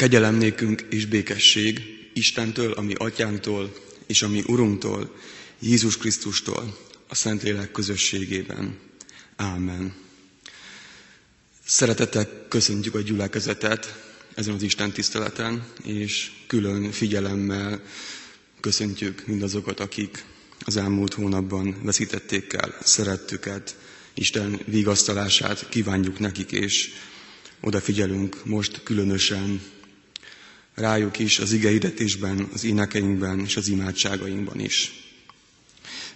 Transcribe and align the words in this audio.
Kegyelem 0.00 0.34
nékünk 0.34 0.86
és 0.90 1.06
békesség 1.06 1.80
Istentől, 2.12 2.72
ami 2.72 2.94
atyánktól, 2.96 3.72
és 4.06 4.22
ami 4.22 4.42
Urunktól, 4.46 5.16
Jézus 5.58 5.96
Krisztustól, 5.96 6.76
a 7.08 7.14
Szentlélek 7.14 7.72
közösségében. 7.72 8.78
Ámen. 9.36 9.94
Szeretettel 11.64 12.46
köszöntjük 12.48 12.94
a 12.94 13.00
gyülekezetet 13.00 14.02
ezen 14.34 14.54
az 14.54 14.62
Isten 14.62 14.92
tiszteleten, 14.92 15.66
és 15.84 16.30
külön 16.46 16.92
figyelemmel 16.92 17.82
köszöntjük 18.60 19.26
mindazokat, 19.26 19.80
akik 19.80 20.24
az 20.64 20.76
elmúlt 20.76 21.14
hónapban 21.14 21.76
veszítették 21.82 22.52
el 22.52 22.74
szerettüket, 22.82 23.76
Isten 24.14 24.60
vigasztalását 24.66 25.68
kívánjuk 25.68 26.18
nekik, 26.18 26.52
és 26.52 26.90
odafigyelünk 27.60 28.44
most 28.44 28.82
különösen 28.82 29.60
rájuk 30.74 31.18
is 31.18 31.38
az 31.38 31.52
igeidetésben, 31.52 32.48
az 32.52 32.64
énekeinkben 32.64 33.40
és 33.40 33.56
az 33.56 33.68
imádságainkban 33.68 34.60
is. 34.60 34.92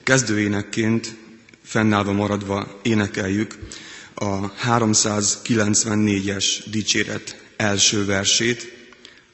Kezdőénekként 0.03 1.17
fennállva 1.63 2.13
maradva 2.13 2.81
énekeljük 2.83 3.59
a 4.15 4.53
394-es 4.53 6.45
dicséret 6.71 7.43
első 7.57 8.05
versét, 8.05 8.73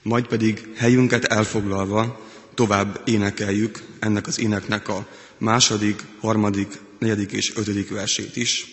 majd 0.03 0.27
pedig 0.27 0.69
helyünket 0.77 1.25
elfoglalva 1.25 2.29
tovább 2.55 3.03
énekeljük 3.05 3.83
ennek 3.99 4.27
az 4.27 4.39
éneknek 4.39 4.89
a 4.89 5.09
második, 5.39 6.03
harmadik, 6.21 6.79
negyedik 6.99 7.33
és 7.33 7.53
ötödik 7.57 7.91
versét 7.91 8.37
is. 8.37 8.67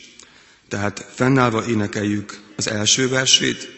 Tehát 0.68 1.06
fennállva 1.14 1.66
énekeljük 1.68 2.40
az 2.56 2.68
első 2.68 3.10
versét, 3.10 3.76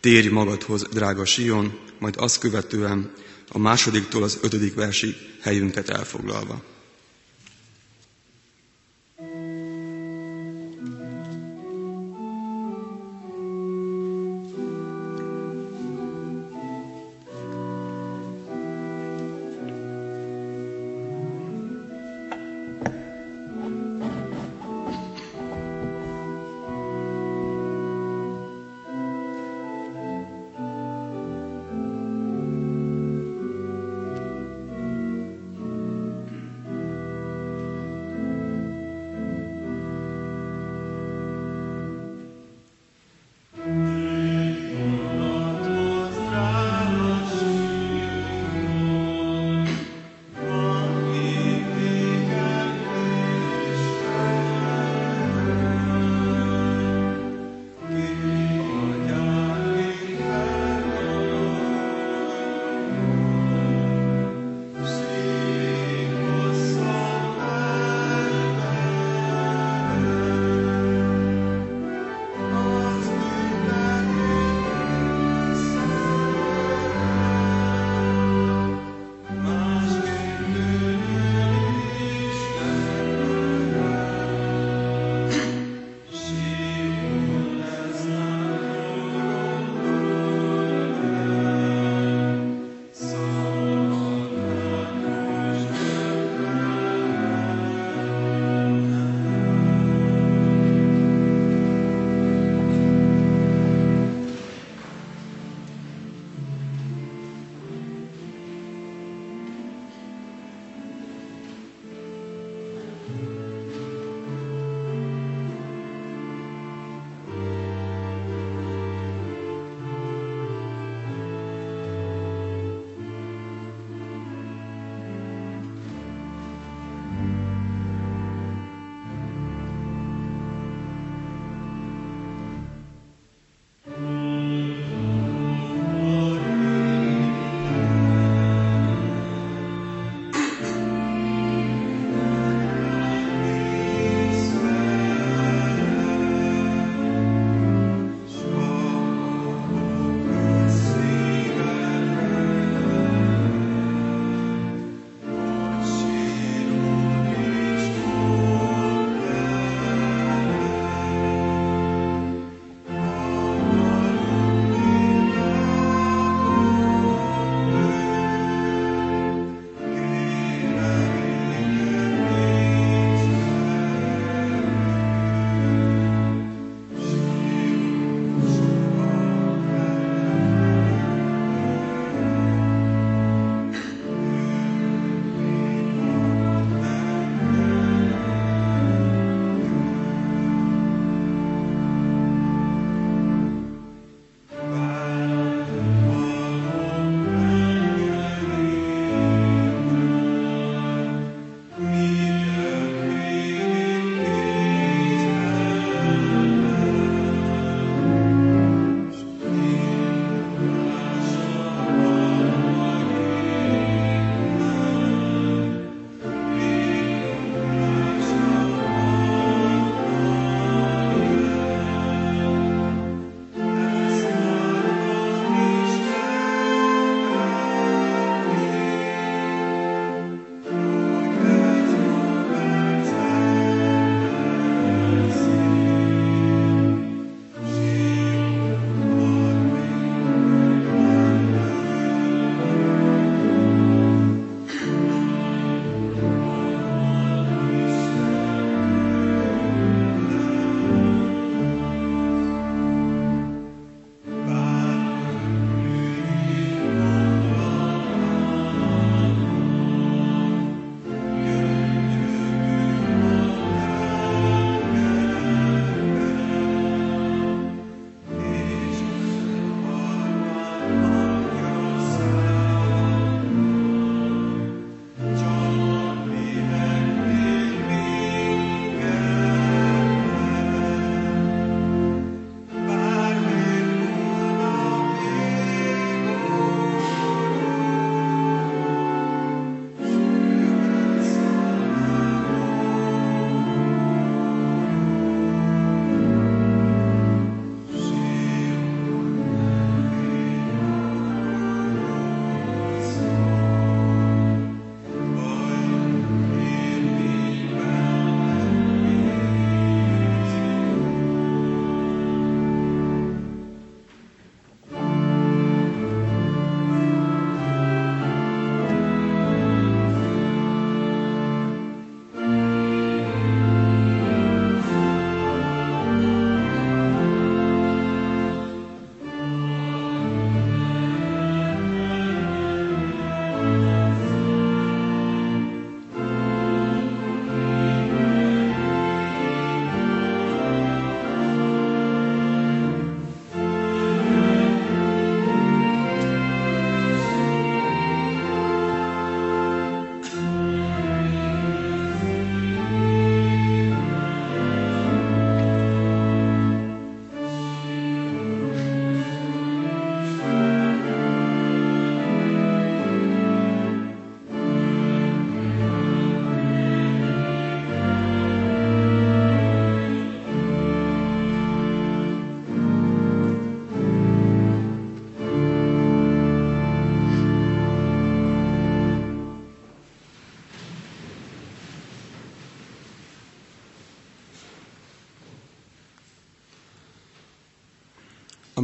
Térj 0.00 0.28
magadhoz, 0.28 0.82
drága 0.92 1.24
Sion, 1.24 1.78
majd 1.98 2.16
azt 2.16 2.38
követően 2.38 3.12
a 3.48 3.58
másodiktól 3.58 4.22
az 4.22 4.38
ötödik 4.42 4.74
versig 4.74 5.14
helyünket 5.42 5.88
elfoglalva. 5.88 6.62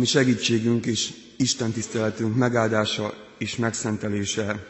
Ami 0.05 0.13
segítségünk 0.13 0.87
és 0.87 1.13
Isten 1.37 1.73
tiszteletünk 1.73 2.37
megáldása 2.37 3.15
és 3.39 3.57
megszentelése 3.57 4.67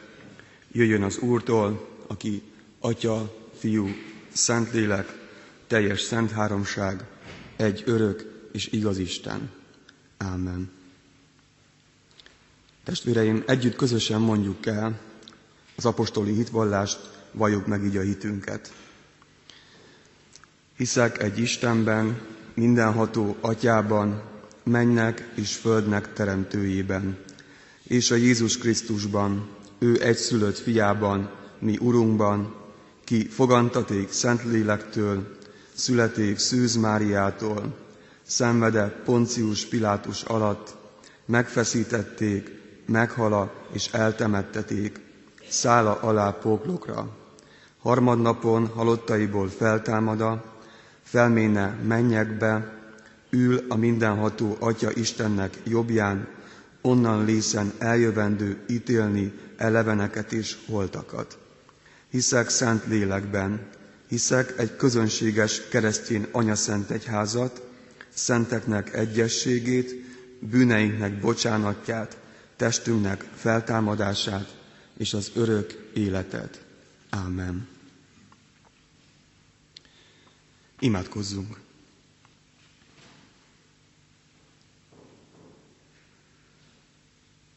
jöjjön 0.72 1.02
az 1.02 1.18
Úrtól, 1.18 1.88
aki 2.06 2.42
Atya, 2.80 3.34
Fiú, 3.58 3.88
Szentlélek, 4.32 5.12
teljes 5.66 6.00
szent 6.00 6.30
háromság, 6.30 7.04
egy 7.56 7.82
örök 7.86 8.48
és 8.52 8.66
igaz 8.72 8.98
Isten. 8.98 9.50
Ámen. 10.16 10.70
Testvéreim, 12.84 13.42
együtt 13.46 13.76
közösen 13.76 14.20
mondjuk 14.20 14.66
el 14.66 15.00
az 15.76 15.84
apostoli 15.84 16.32
hitvallást, 16.32 16.98
valljuk 17.32 17.66
meg 17.66 17.84
így 17.84 17.96
a 17.96 18.02
hitünket. 18.02 18.72
Hiszek 20.76 21.22
egy 21.22 21.38
Istenben, 21.38 22.20
mindenható 22.54 23.36
atyában, 23.40 24.32
mennek 24.64 25.30
és 25.34 25.56
földnek 25.56 26.12
teremtőjében, 26.12 27.18
és 27.82 28.10
a 28.10 28.14
Jézus 28.14 28.58
Krisztusban, 28.58 29.48
ő 29.78 30.02
egyszülött 30.02 30.58
fiában, 30.58 31.30
mi 31.58 31.78
Urunkban, 31.80 32.54
ki 33.04 33.26
fogantaték 33.28 34.12
Szentlélektől, 34.12 35.36
születék 35.74 36.38
Szűz 36.38 36.76
Máriától, 36.76 37.74
szenvede 38.22 38.88
Poncius 39.04 39.64
Pilátus 39.66 40.22
alatt, 40.22 40.76
megfeszítették, 41.26 42.50
meghala 42.86 43.52
és 43.72 43.88
eltemetteték, 43.92 45.00
szála 45.48 46.00
alá 46.00 46.30
póklokra. 46.30 47.08
Harmadnapon 47.78 48.66
halottaiból 48.66 49.48
feltámada, 49.48 50.44
felméne 51.02 51.78
mennyekbe, 51.86 52.83
ül 53.34 53.64
a 53.68 53.76
mindenható 53.76 54.56
Atya 54.60 54.90
Istennek 54.92 55.58
jobbján, 55.64 56.28
onnan 56.80 57.24
lészen 57.24 57.72
eljövendő 57.78 58.58
ítélni 58.68 59.32
eleveneket 59.56 60.32
és 60.32 60.56
holtakat. 60.66 61.38
Hiszek 62.10 62.48
szent 62.48 62.86
lélekben, 62.86 63.66
hiszek 64.08 64.58
egy 64.58 64.76
közönséges 64.76 65.68
keresztény 65.68 66.26
anyaszent 66.32 66.90
egyházat, 66.90 67.62
szenteknek 68.14 68.94
egyességét, 68.94 69.94
bűneinknek 70.40 71.20
bocsánatját, 71.20 72.16
testünknek 72.56 73.24
feltámadását 73.34 74.56
és 74.96 75.14
az 75.14 75.30
örök 75.34 75.90
életet. 75.94 76.64
Ámen. 77.10 77.68
Imádkozzunk! 80.78 81.63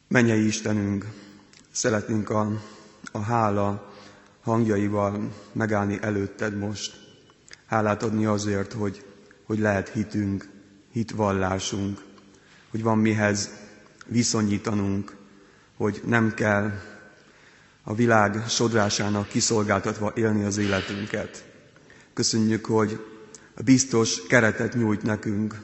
Mennyei 0.08 0.46
Istenünk, 0.46 1.06
szeretnénk 1.70 2.30
a, 2.30 2.60
a 3.12 3.18
hála 3.18 3.92
hangjaival 4.42 5.32
megállni 5.52 5.98
előtted 6.02 6.56
most. 6.58 6.96
Hálát 7.66 8.02
adni 8.02 8.24
azért, 8.24 8.72
hogy, 8.72 9.04
hogy 9.44 9.58
lehet 9.58 9.88
hitünk, 9.88 10.48
hitvallásunk, 10.92 12.04
hogy 12.70 12.82
van 12.82 12.98
mihez 12.98 13.50
viszonyítanunk, 14.06 15.16
hogy 15.76 16.00
nem 16.04 16.34
kell 16.34 16.70
a 17.82 17.94
világ 17.94 18.44
sodrásának 18.48 19.28
kiszolgáltatva 19.28 20.12
élni 20.14 20.44
az 20.44 20.56
életünket. 20.56 21.44
Köszönjük, 22.14 22.66
hogy 22.66 23.04
a 23.54 23.62
biztos 23.62 24.26
keretet 24.26 24.74
nyújt 24.74 25.02
nekünk 25.02 25.60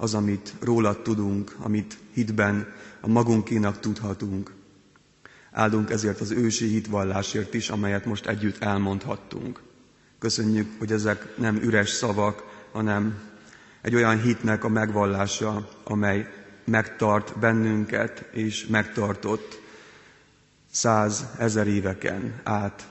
az, 0.00 0.14
amit 0.14 0.54
rólad 0.60 1.02
tudunk, 1.02 1.54
amit 1.58 1.98
hitben 2.12 2.72
a 3.00 3.08
magunkénak 3.08 3.80
tudhatunk. 3.80 4.52
Áldunk 5.52 5.90
ezért 5.90 6.20
az 6.20 6.30
ősi 6.30 6.66
hitvallásért 6.66 7.54
is, 7.54 7.68
amelyet 7.70 8.04
most 8.04 8.26
együtt 8.26 8.62
elmondhattunk. 8.62 9.60
Köszönjük, 10.18 10.68
hogy 10.78 10.92
ezek 10.92 11.36
nem 11.38 11.56
üres 11.56 11.88
szavak, 11.88 12.42
hanem 12.72 13.20
egy 13.80 13.94
olyan 13.94 14.20
hitnek 14.22 14.64
a 14.64 14.68
megvallása, 14.68 15.68
amely 15.84 16.26
megtart 16.64 17.38
bennünket, 17.38 18.28
és 18.32 18.66
megtartott 18.66 19.60
száz 20.70 21.26
ezer 21.38 21.66
éveken 21.66 22.40
át 22.42 22.88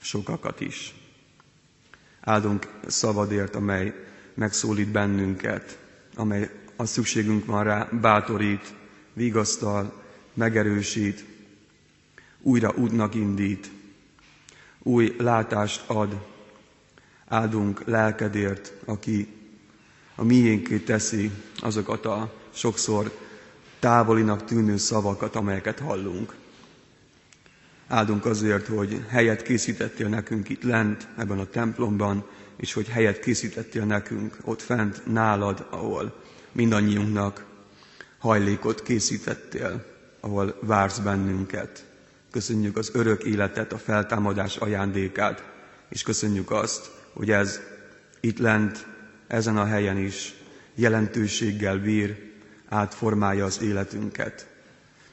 sokakat 0.00 0.60
is. 0.60 0.94
Áldunk 2.20 2.68
szavadért, 2.86 3.54
amely 3.54 3.94
megszólít 4.34 4.88
bennünket, 4.88 5.78
amely 6.14 6.50
a 6.76 6.84
szükségünk 6.86 7.44
van 7.44 7.64
rá, 7.64 7.88
bátorít, 8.00 8.74
vigasztal, 9.12 10.02
megerősít, 10.34 11.24
újra 12.40 12.72
útnak 12.76 13.14
indít, 13.14 13.70
új 14.82 15.14
látást 15.18 15.88
ad, 15.88 16.26
áldunk 17.28 17.82
lelkedért, 17.84 18.72
aki 18.84 19.28
a 20.14 20.24
miénké 20.24 20.78
teszi 20.78 21.30
azokat 21.60 22.06
a 22.06 22.32
sokszor 22.50 23.18
távolinak 23.78 24.44
tűnő 24.44 24.76
szavakat, 24.76 25.36
amelyeket 25.36 25.78
hallunk. 25.78 26.34
Áldunk 27.88 28.24
azért, 28.26 28.66
hogy 28.66 29.04
helyet 29.08 29.42
készítettél 29.42 30.08
nekünk 30.08 30.48
itt 30.48 30.62
lent, 30.62 31.08
ebben 31.16 31.38
a 31.38 31.44
templomban, 31.46 32.24
és 32.56 32.72
hogy 32.72 32.88
helyet 32.88 33.20
készítettél 33.20 33.84
nekünk 33.84 34.36
ott 34.44 34.62
fent 34.62 35.06
nálad, 35.06 35.66
ahol 35.70 36.22
mindannyiunknak 36.52 37.44
hajlékot 38.18 38.82
készítettél, 38.82 39.84
ahol 40.20 40.58
vársz 40.60 40.98
bennünket. 40.98 41.84
Köszönjük 42.30 42.76
az 42.76 42.90
örök 42.92 43.24
életet, 43.24 43.72
a 43.72 43.78
feltámadás 43.78 44.56
ajándékát, 44.56 45.44
és 45.88 46.02
köszönjük 46.02 46.50
azt, 46.50 46.90
hogy 47.12 47.30
ez 47.30 47.60
itt 48.20 48.38
lent, 48.38 48.86
ezen 49.26 49.56
a 49.56 49.64
helyen 49.64 49.98
is 49.98 50.34
jelentőséggel 50.74 51.78
bír, 51.78 52.30
átformálja 52.68 53.44
az 53.44 53.62
életünket. 53.62 54.46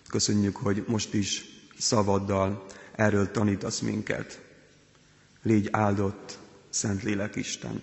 Köszönjük, 0.10 0.56
hogy 0.56 0.84
most 0.88 1.14
is 1.14 1.46
szavaddal 1.78 2.66
erről 2.96 3.32
tanítasz 3.32 3.80
minket. 3.80 4.42
Légy 5.44 5.68
áldott, 5.72 6.38
Szentlélek 6.70 7.36
Isten. 7.36 7.82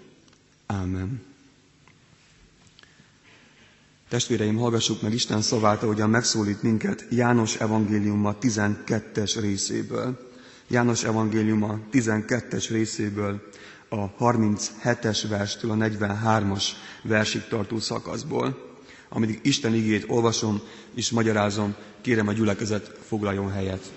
Ámen. 0.66 1.22
Testvéreim, 4.08 4.56
hallgassuk 4.56 5.02
meg 5.02 5.12
Isten 5.12 5.42
szavát, 5.42 5.82
ahogyan 5.82 6.10
megszólít 6.10 6.62
minket 6.62 7.04
János 7.10 7.56
evangéliuma 7.56 8.36
12-es 8.40 9.36
részéből. 9.40 10.30
János 10.68 11.04
evangéliuma 11.04 11.78
12-es 11.92 12.66
részéből 12.70 13.42
a 13.88 14.16
37-es 14.16 15.24
verstől 15.28 15.70
a 15.70 15.74
43-as 15.74 16.64
versig 17.02 17.44
tartó 17.48 17.78
szakaszból. 17.78 18.74
Amíg 19.08 19.38
Isten 19.42 19.74
igét 19.74 20.04
olvasom 20.08 20.60
és 20.94 21.10
magyarázom, 21.10 21.74
kérem 22.00 22.28
a 22.28 22.32
gyülekezet 22.32 22.98
foglaljon 23.06 23.50
helyet. 23.50 23.92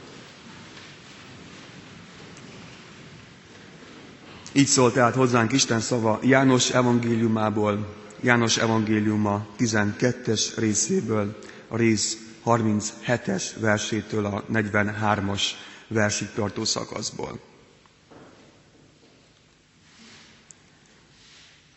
Így 4.59 4.67
szólt 4.67 4.93
tehát 4.93 5.15
hozzánk 5.15 5.51
Isten 5.51 5.79
szava 5.79 6.19
János 6.23 6.69
evangéliumából, 6.69 7.95
János 8.21 8.57
evangéliuma 8.57 9.47
12-es 9.59 10.51
részéből, 10.57 11.39
a 11.67 11.77
rész 11.77 12.17
37-es 12.45 13.43
versétől 13.59 14.25
a 14.25 14.43
43-as 14.53 15.41
versig 15.87 16.27
tartó 16.35 16.63
szakaszból. 16.65 17.39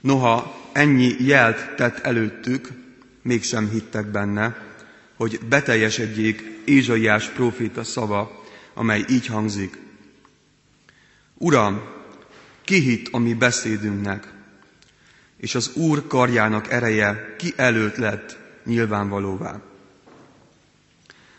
Noha 0.01 0.55
ennyi 0.73 1.17
jelt 1.19 1.75
tett 1.77 1.99
előttük, 1.99 2.69
mégsem 3.23 3.69
hittek 3.71 4.07
benne, 4.07 4.57
hogy 5.17 5.41
beteljesedjék 5.49 6.61
Ézsaiás 6.65 7.29
próféta 7.29 7.85
szava, 7.85 8.45
amely 8.75 9.05
így 9.09 9.27
hangzik. 9.27 9.79
Uram, 11.35 11.92
ki 12.73 12.81
hitt 12.81 13.09
a 13.11 13.19
mi 13.19 13.35
beszédünknek, 13.35 14.33
és 15.37 15.55
az 15.55 15.71
Úr 15.75 16.07
karjának 16.07 16.71
ereje 16.71 17.35
ki 17.39 17.53
előtt 17.57 17.97
lett 17.97 18.39
nyilvánvalóvá. 18.65 19.61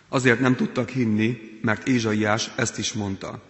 Azért 0.10 0.40
nem 0.40 0.56
tudtak 0.56 0.90
hinni, 0.90 1.60
mert 1.62 1.88
Ézsaiás 1.88 2.52
ezt 2.56 2.78
is 2.78 2.94
mondta. 2.94 3.42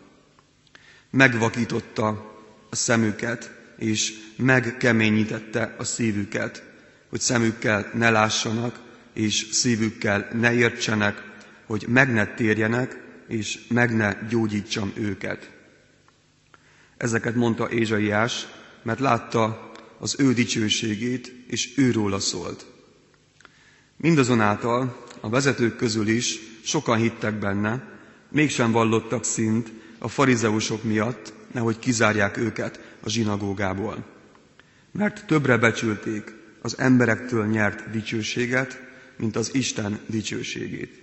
Megvakította 1.09 2.07
a 2.69 2.75
szemüket, 2.75 3.51
és 3.77 4.13
megkeményítette 4.35 5.75
a 5.77 5.83
szívüket, 5.83 6.63
hogy 7.09 7.19
szemükkel 7.19 7.91
ne 7.93 8.09
lássanak, 8.09 8.79
és 9.13 9.47
szívükkel 9.51 10.27
ne 10.33 10.53
értsenek, 10.53 11.23
hogy 11.65 11.85
meg 11.87 12.13
ne 12.13 12.25
térjenek, 12.25 12.97
és 13.27 13.59
meg 13.67 13.95
ne 13.95 14.17
gyógyítsam 14.29 14.91
őket. 14.95 15.51
Ezeket 17.03 17.35
mondta 17.35 17.71
Ézsaiás, 17.71 18.47
mert 18.83 18.99
látta 18.99 19.71
az 19.99 20.15
ő 20.19 20.33
dicsőségét, 20.33 21.33
és 21.47 21.77
őróla 21.77 22.19
szólt. 22.19 22.65
Mindazonáltal 23.97 25.05
a 25.19 25.29
vezetők 25.29 25.75
közül 25.75 26.07
is 26.07 26.39
sokan 26.63 26.97
hittek 26.97 27.39
benne, 27.39 27.87
mégsem 28.31 28.71
vallottak 28.71 29.23
szint 29.23 29.71
a 29.97 30.07
farizeusok 30.07 30.83
miatt, 30.83 31.33
nehogy 31.51 31.79
kizárják 31.79 32.37
őket 32.37 32.79
a 33.03 33.09
zsinagógából. 33.09 34.05
Mert 34.91 35.25
többre 35.25 35.57
becsülték 35.57 36.33
az 36.61 36.77
emberektől 36.77 37.45
nyert 37.45 37.89
dicsőséget, 37.91 38.81
mint 39.17 39.35
az 39.35 39.55
Isten 39.55 39.99
dicsőségét. 40.07 41.02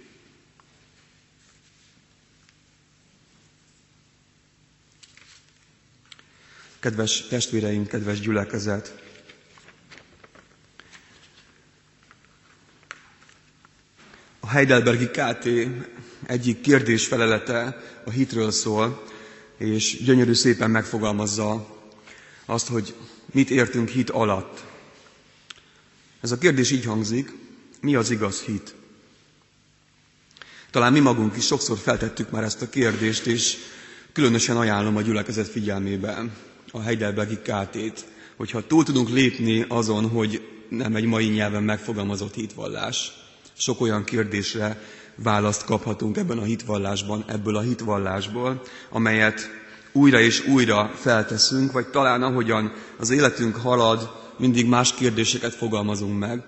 Kedves 6.80 7.26
testvéreim, 7.26 7.86
kedves 7.86 8.20
gyülekezet! 8.20 8.94
A 14.40 14.46
Heidelbergi 14.48 15.06
KT 15.10 15.48
egyik 16.26 16.60
kérdésfelelete 16.60 17.80
a 18.04 18.10
hitről 18.10 18.50
szól, 18.50 19.02
és 19.56 20.02
gyönyörű 20.04 20.32
szépen 20.32 20.70
megfogalmazza 20.70 21.78
azt, 22.44 22.68
hogy 22.68 22.94
mit 23.32 23.50
értünk 23.50 23.88
hit 23.88 24.10
alatt. 24.10 24.64
Ez 26.20 26.30
a 26.30 26.38
kérdés 26.38 26.70
így 26.70 26.84
hangzik, 26.84 27.32
mi 27.80 27.94
az 27.94 28.10
igaz 28.10 28.40
hit? 28.40 28.74
Talán 30.70 30.92
mi 30.92 31.00
magunk 31.00 31.36
is 31.36 31.46
sokszor 31.46 31.78
feltettük 31.78 32.30
már 32.30 32.42
ezt 32.44 32.62
a 32.62 32.68
kérdést, 32.68 33.26
és 33.26 33.56
különösen 34.12 34.56
ajánlom 34.56 34.96
a 34.96 35.02
gyülekezet 35.02 35.48
figyelmébe 35.48 36.30
a 36.72 36.80
Heidelbergi 36.80 37.36
KT-t, 37.38 38.04
hogyha 38.36 38.66
túl 38.66 38.84
tudunk 38.84 39.08
lépni 39.08 39.64
azon, 39.68 40.08
hogy 40.08 40.48
nem 40.68 40.96
egy 40.96 41.04
mai 41.04 41.26
nyelven 41.26 41.62
megfogalmazott 41.62 42.34
hitvallás. 42.34 43.12
Sok 43.56 43.80
olyan 43.80 44.04
kérdésre 44.04 44.82
választ 45.14 45.64
kaphatunk 45.64 46.16
ebben 46.16 46.38
a 46.38 46.42
hitvallásban, 46.42 47.24
ebből 47.28 47.56
a 47.56 47.60
hitvallásból, 47.60 48.62
amelyet 48.90 49.50
újra 49.92 50.20
és 50.20 50.46
újra 50.46 50.90
felteszünk, 50.94 51.72
vagy 51.72 51.86
talán 51.86 52.22
ahogyan 52.22 52.72
az 52.98 53.10
életünk 53.10 53.56
halad, 53.56 54.10
mindig 54.38 54.66
más 54.66 54.94
kérdéseket 54.94 55.54
fogalmazunk 55.54 56.18
meg, 56.18 56.44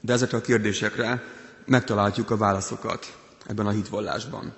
de 0.00 0.12
ezekre 0.12 0.36
a 0.36 0.40
kérdésekre 0.40 1.22
megtaláljuk 1.66 2.30
a 2.30 2.36
válaszokat 2.36 3.16
ebben 3.46 3.66
a 3.66 3.70
hitvallásban. 3.70 4.54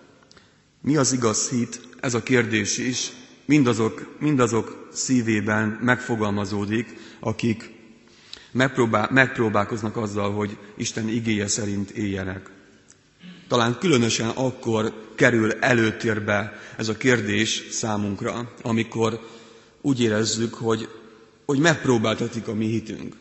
Mi 0.81 0.97
az 0.97 1.13
igaz 1.13 1.49
hit? 1.49 1.81
Ez 2.01 2.15
a 2.15 2.23
kérdés 2.23 2.79
is 2.79 3.13
mindazok, 3.47 4.17
mindazok 4.21 4.89
szívében 4.93 5.79
megfogalmazódik, 5.83 6.97
akik 7.21 7.71
megpróbál, 8.53 9.09
megpróbálkoznak 9.13 9.97
azzal, 9.97 10.33
hogy 10.33 10.57
Isten 10.77 11.09
igéje 11.09 11.47
szerint 11.47 11.91
éljenek. 11.91 12.51
Talán 13.49 13.79
különösen 13.79 14.29
akkor 14.29 14.93
kerül 15.15 15.53
előtérbe 15.53 16.53
ez 16.77 16.89
a 16.89 16.97
kérdés 16.97 17.65
számunkra, 17.71 18.53
amikor 18.63 19.21
úgy 19.81 20.01
érezzük, 20.01 20.55
hogy, 20.55 20.89
hogy 21.45 21.59
megpróbáltatik 21.59 22.49
a 22.49 22.55
mi 22.55 22.67
hitünk. 22.67 23.17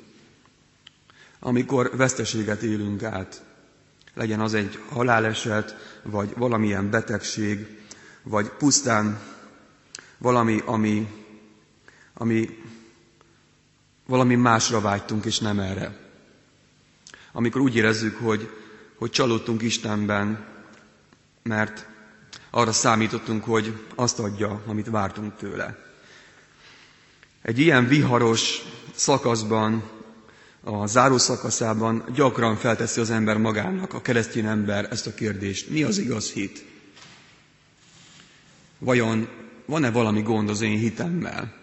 Amikor 1.39 1.91
veszteséget 1.96 2.62
élünk 2.62 3.03
át, 3.03 3.44
legyen 4.13 4.39
az 4.39 4.53
egy 4.53 4.79
haláleset, 4.89 6.00
vagy 6.03 6.29
valamilyen 6.38 6.89
betegség, 6.89 7.67
vagy 8.24 8.48
pusztán 8.50 9.20
valami, 10.17 10.62
ami, 10.65 11.07
ami 12.13 12.63
valami 14.05 14.36
másra 14.36 14.81
vágytunk, 14.81 15.25
és 15.25 15.39
nem 15.39 15.60
erre. 15.60 15.98
Amikor 17.31 17.62
úgy 17.62 17.75
érezzük, 17.75 18.17
hogy, 18.17 18.50
hogy 18.98 19.10
csalódtunk 19.10 19.62
Istenben, 19.62 20.45
mert 21.43 21.88
arra 22.50 22.72
számítottunk, 22.72 23.43
hogy 23.43 23.84
azt 23.95 24.19
adja, 24.19 24.62
amit 24.65 24.89
vártunk 24.89 25.36
tőle. 25.36 25.77
Egy 27.41 27.60
ilyen 27.60 27.88
viharos 27.88 28.62
szakaszban, 28.95 29.84
a 30.63 30.86
záró 30.88 31.17
szakaszában 31.17 32.03
gyakran 32.13 32.55
felteszi 32.55 33.00
az 33.00 33.10
ember 33.10 33.38
magának, 33.38 33.93
a 33.93 34.01
keresztény 34.01 34.45
ember 34.45 34.88
ezt 34.91 35.07
a 35.07 35.13
kérdést. 35.13 35.69
Mi 35.69 35.84
az 35.84 35.98
igaz 35.98 36.31
hit? 36.31 36.65
Vajon 38.79 39.27
van-e 39.65 39.91
valami 39.91 40.22
gond 40.22 40.50
az 40.50 40.62
én 40.62 40.77
hitemmel, 40.77 41.53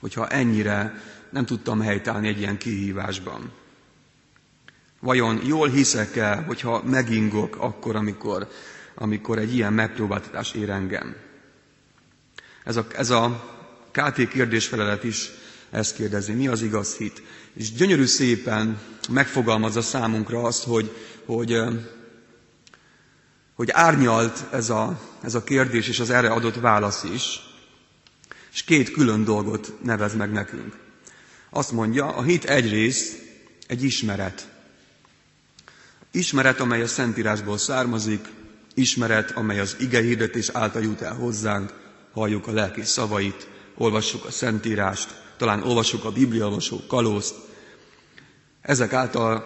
hogyha 0.00 0.28
ennyire 0.28 1.02
nem 1.30 1.44
tudtam 1.46 1.80
helytállni 1.80 2.28
egy 2.28 2.38
ilyen 2.38 2.58
kihívásban? 2.58 3.52
Vajon 5.00 5.40
jól 5.46 5.68
hiszek-e, 5.68 6.34
hogyha 6.46 6.82
megingok 6.82 7.56
akkor, 7.56 7.96
amikor, 7.96 8.48
amikor 8.94 9.38
egy 9.38 9.54
ilyen 9.54 9.72
megpróbáltatás 9.72 10.52
ér 10.52 10.70
engem? 10.70 11.16
Ez 12.64 12.76
a, 12.76 12.86
ez 12.96 13.10
a 13.10 13.56
KT 13.90 14.28
kérdésfelelet 14.28 15.04
is 15.04 15.30
ezt 15.70 15.94
kérdezi, 15.94 16.32
mi 16.32 16.48
az 16.48 16.62
igaz 16.62 16.96
hit? 16.96 17.22
És 17.52 17.72
gyönyörű 17.72 18.04
szépen 18.04 18.78
megfogalmazza 19.08 19.80
számunkra 19.82 20.42
azt, 20.42 20.64
hogy, 20.64 20.96
hogy 21.24 21.56
hogy 23.58 23.70
árnyalt 23.70 24.44
ez 24.52 24.70
a, 24.70 25.00
ez 25.22 25.34
a 25.34 25.42
kérdés 25.44 25.88
és 25.88 26.00
az 26.00 26.10
erre 26.10 26.28
adott 26.30 26.54
válasz 26.60 27.02
is, 27.02 27.40
és 28.58 28.64
két 28.64 28.90
külön 28.90 29.24
dolgot 29.24 29.72
nevez 29.82 30.14
meg 30.14 30.32
nekünk. 30.32 30.76
Azt 31.50 31.72
mondja, 31.72 32.06
a 32.16 32.22
hit 32.22 32.44
egyrészt 32.44 33.22
egy 33.66 33.82
ismeret. 33.82 34.48
Ismeret, 36.10 36.60
amely 36.60 36.82
a 36.82 36.86
Szentírásból 36.86 37.58
származik, 37.58 38.28
ismeret, 38.74 39.30
amely 39.30 39.60
az 39.60 39.76
ige 39.80 40.00
hirdetés 40.00 40.48
által 40.48 40.82
jut 40.82 41.00
el 41.00 41.14
hozzánk, 41.14 41.72
halljuk 42.12 42.46
a 42.46 42.52
lelki 42.52 42.82
szavait, 42.82 43.48
olvassuk 43.74 44.24
a 44.24 44.30
Szentírást, 44.30 45.22
talán 45.36 45.62
olvassuk 45.62 46.04
a 46.04 46.12
Bibliaolvasó 46.12 46.80
kalózt. 46.86 47.34
Ezek 48.60 48.92
által 48.92 49.44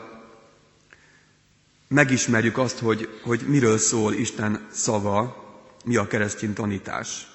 megismerjük 1.89 2.59
azt, 2.59 2.79
hogy, 2.79 3.09
hogy 3.23 3.41
miről 3.47 3.79
szól 3.79 4.13
Isten 4.15 4.67
szava, 4.71 5.37
mi 5.85 5.97
a 5.97 6.07
keresztény 6.07 6.53
tanítás. 6.53 7.32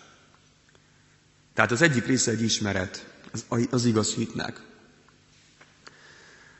Tehát 1.57 1.71
az 1.71 1.81
egyik 1.81 2.05
része 2.05 2.31
egy 2.31 2.41
ismeret, 2.41 3.07
az, 3.31 3.45
az 3.69 3.85
igaz 3.85 4.13
hitnek. 4.13 4.61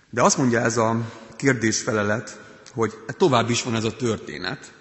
De 0.10 0.22
azt 0.22 0.38
mondja 0.38 0.60
ez 0.60 0.77
a 0.77 1.12
kérdésfelelet, 1.36 2.39
hogy 2.74 2.94
tovább 3.18 3.50
is 3.50 3.63
van 3.63 3.75
ez 3.75 3.84
a 3.84 3.96
történet. 3.96 4.74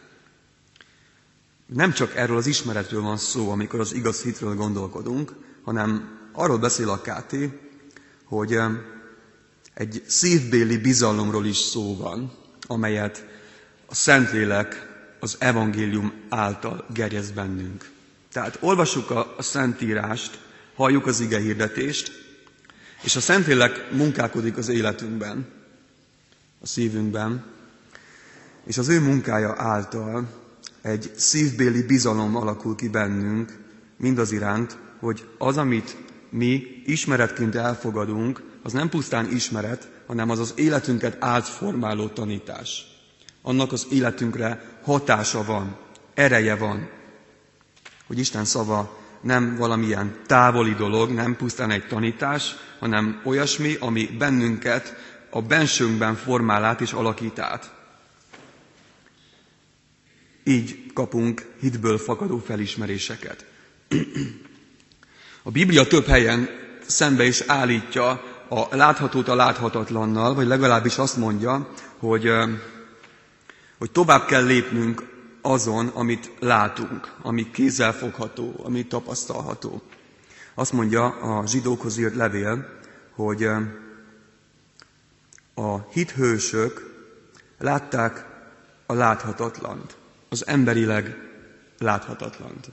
Nem 1.67 1.93
csak 1.93 2.15
erről 2.17 2.37
az 2.37 2.47
ismeretről 2.47 3.03
van 3.03 3.17
szó, 3.17 3.51
amikor 3.51 3.81
az 3.81 3.93
igaz 3.95 4.23
hitről 4.23 4.55
gondolkodunk, 4.55 5.33
hanem 5.65 6.19
arról 6.33 6.59
beszél 6.59 6.91
a 6.91 7.01
KT, 7.01 7.37
hogy 8.25 8.59
egy 9.75 10.03
szívbéli 10.07 10.79
bizalomról 10.79 11.47
is 11.47 11.57
szó 11.57 11.97
van, 11.97 12.33
amelyet 12.67 13.27
a 13.87 13.95
Szentlélek 13.95 14.87
az 15.21 15.37
evangélium 15.39 16.13
által 16.29 16.87
gerjez 16.95 17.31
bennünk. 17.31 17.95
Tehát 18.37 18.59
olvassuk 18.61 19.11
a, 19.11 19.35
a 19.37 19.43
Szentírást, 19.43 20.39
halljuk 20.75 21.07
az 21.07 21.21
ige 21.21 21.39
hirdetést, 21.39 22.13
és 23.03 23.17
a 23.17 23.21
Szentlélek 23.21 23.93
munkálkodik 23.93 24.57
az 24.57 24.69
életünkben, 24.69 25.47
a 26.61 26.67
szívünkben, 26.67 27.45
és 28.67 28.79
az 28.79 28.89
ő 28.89 29.01
munkája 29.01 29.55
által 29.59 30.29
egy 30.83 31.11
szívbéli 31.17 31.83
bizalom 31.83 32.37
alakul 32.37 32.75
ki 32.77 32.89
bennünk, 32.89 33.59
mindaz 33.97 34.33
iránt, 34.33 34.77
hogy 35.01 35.29
az, 35.39 35.57
amit 35.57 35.97
mi 36.31 36.83
ismeretként 36.85 37.55
elfogadunk, 37.55 38.43
az 38.63 38.73
nem 38.73 38.89
pusztán 38.89 39.33
ismeret, 39.33 39.89
hanem 40.07 40.31
az 40.31 40.39
az 40.39 40.53
életünket 40.57 41.17
átformáló 41.21 42.09
tanítás. 42.09 42.87
Annak 43.43 43.73
az 43.73 43.87
életünkre 43.91 44.79
hatása 44.83 45.45
van, 45.45 45.77
ereje 46.15 46.57
van, 46.57 46.96
hogy 48.07 48.19
Isten 48.19 48.45
szava 48.45 48.99
nem 49.21 49.57
valamilyen 49.57 50.17
távoli 50.27 50.75
dolog, 50.75 51.11
nem 51.11 51.37
pusztán 51.37 51.71
egy 51.71 51.87
tanítás, 51.87 52.55
hanem 52.79 53.21
olyasmi, 53.25 53.77
ami 53.81 54.07
bennünket 54.19 54.95
a 55.31 55.43
bensőnkben 55.43 56.15
formál 56.15 56.65
át 56.65 56.81
és 56.81 56.93
alakít 56.93 57.39
át. 57.39 57.75
Így 60.45 60.93
kapunk 60.93 61.53
hitből 61.61 61.99
fakadó 61.99 62.39
felismeréseket. 62.47 63.45
A 65.43 65.51
Biblia 65.51 65.87
több 65.87 66.07
helyen 66.07 66.49
szembe 66.87 67.25
is 67.25 67.41
állítja 67.47 68.23
a 68.49 68.77
láthatót 68.77 69.29
a 69.29 69.35
láthatatlannal, 69.35 70.35
vagy 70.35 70.47
legalábbis 70.47 70.99
azt 70.99 71.17
mondja, 71.17 71.71
hogy, 71.99 72.31
hogy 73.79 73.91
tovább 73.91 74.27
kell 74.27 74.45
lépnünk 74.45 75.16
azon, 75.47 75.87
amit 75.87 76.33
látunk, 76.39 77.13
ami 77.23 77.51
kézzelfogható, 77.51 78.61
ami 78.63 78.87
tapasztalható. 78.87 79.83
Azt 80.55 80.73
mondja 80.73 81.05
a 81.07 81.47
zsidókhoz 81.47 81.97
írt 81.99 82.15
levél, 82.15 82.67
hogy 83.15 83.45
a 85.55 85.79
hithősök 85.91 86.95
Látták 87.59 88.27
a 88.87 88.93
láthatatlant, 88.93 89.97
az 90.29 90.47
emberileg 90.47 91.17
láthatatlant. 91.79 92.71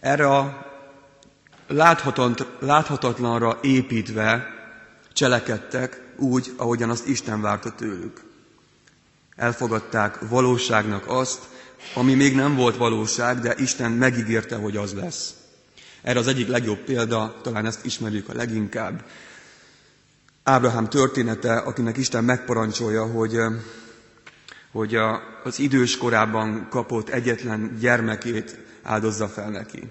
Erre 0.00 0.28
a 0.28 0.66
láthatatlanra 2.60 3.58
építve 3.62 4.46
cselekedtek 5.12 6.12
úgy, 6.16 6.54
ahogyan 6.56 6.90
azt 6.90 7.06
Isten 7.06 7.40
várta 7.40 7.74
tőlük. 7.74 8.22
Elfogadták 9.36 10.28
valóságnak 10.28 11.08
azt, 11.08 11.48
ami 11.94 12.14
még 12.14 12.34
nem 12.34 12.54
volt 12.56 12.76
valóság, 12.76 13.38
de 13.38 13.54
Isten 13.58 13.92
megígérte, 13.92 14.56
hogy 14.56 14.76
az 14.76 14.94
lesz. 14.94 15.34
Erre 16.02 16.18
az 16.18 16.26
egyik 16.26 16.48
legjobb 16.48 16.78
példa, 16.78 17.40
talán 17.42 17.66
ezt 17.66 17.84
ismerjük 17.84 18.28
a 18.28 18.34
leginkább, 18.34 19.04
Ábrahám 20.48 20.88
története, 20.88 21.56
akinek 21.56 21.96
Isten 21.96 22.24
megparancsolja, 22.24 23.06
hogy, 23.06 23.36
hogy 24.72 24.94
az 25.44 25.58
idős 25.58 25.96
korában 25.96 26.66
kapott 26.70 27.08
egyetlen 27.08 27.76
gyermekét 27.80 28.58
áldozza 28.82 29.28
fel 29.28 29.50
neki. 29.50 29.82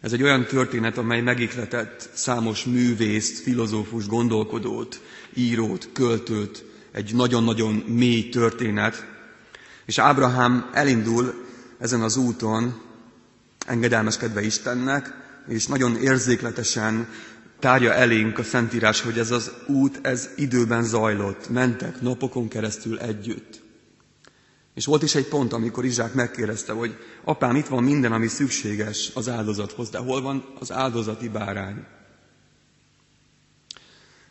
Ez 0.00 0.12
egy 0.12 0.22
olyan 0.22 0.44
történet, 0.44 0.98
amely 0.98 1.20
megikletett 1.20 2.10
számos 2.12 2.64
művészt, 2.64 3.38
filozófus, 3.38 4.06
gondolkodót, 4.06 5.00
írót, 5.34 5.88
költőt, 5.92 6.64
egy 6.92 7.14
nagyon-nagyon 7.14 7.74
mély 7.74 8.28
történet, 8.28 9.06
és 9.92 9.98
Ábrahám 9.98 10.70
elindul 10.72 11.44
ezen 11.78 12.00
az 12.00 12.16
úton, 12.16 12.80
engedelmeskedve 13.66 14.42
Istennek, 14.42 15.14
és 15.48 15.66
nagyon 15.66 15.96
érzékletesen 15.96 17.08
tárja 17.58 17.92
elénk 17.92 18.38
a 18.38 18.42
Szentírás, 18.42 19.00
hogy 19.00 19.18
ez 19.18 19.30
az 19.30 19.52
út, 19.66 19.98
ez 20.02 20.28
időben 20.36 20.84
zajlott, 20.84 21.48
mentek 21.48 22.00
napokon 22.00 22.48
keresztül 22.48 22.98
együtt. 22.98 23.62
És 24.74 24.86
volt 24.86 25.02
is 25.02 25.14
egy 25.14 25.28
pont, 25.28 25.52
amikor 25.52 25.84
Izsák 25.84 26.14
megkérdezte, 26.14 26.72
hogy 26.72 26.96
apám, 27.24 27.56
itt 27.56 27.66
van 27.66 27.84
minden, 27.84 28.12
ami 28.12 28.26
szükséges 28.26 29.10
az 29.14 29.28
áldozathoz, 29.28 29.90
de 29.90 29.98
hol 29.98 30.22
van 30.22 30.44
az 30.58 30.72
áldozati 30.72 31.28
bárány? 31.28 31.84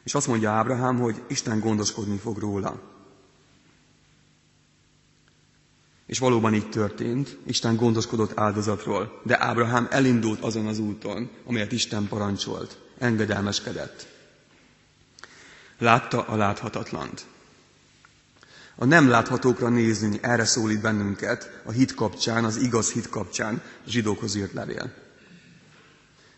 És 0.03 0.13
azt 0.13 0.27
mondja 0.27 0.51
Ábrahám, 0.51 0.99
hogy 0.99 1.23
Isten 1.27 1.59
gondoskodni 1.59 2.17
fog 2.17 2.37
róla. 2.37 2.90
És 6.05 6.19
valóban 6.19 6.53
így 6.53 6.69
történt, 6.69 7.37
Isten 7.45 7.75
gondoskodott 7.75 8.39
áldozatról, 8.39 9.21
de 9.23 9.43
Ábrahám 9.43 9.87
elindult 9.89 10.43
azon 10.43 10.67
az 10.67 10.79
úton, 10.79 11.29
amelyet 11.45 11.71
Isten 11.71 12.07
parancsolt, 12.07 12.77
engedelmeskedett. 12.97 14.07
Látta 15.77 16.21
a 16.21 16.35
láthatatlant. 16.35 17.25
A 18.75 18.85
nem 18.85 19.09
láthatókra 19.09 19.69
nézni, 19.69 20.19
erre 20.21 20.45
szólít 20.45 20.81
bennünket 20.81 21.61
a 21.65 21.71
hit 21.71 21.93
kapcsán, 21.93 22.45
az 22.45 22.57
igaz 22.57 22.91
hit 22.91 23.09
kapcsán 23.09 23.61
zsidókhoz 23.87 24.35
írt 24.35 24.53
levél. 24.53 24.93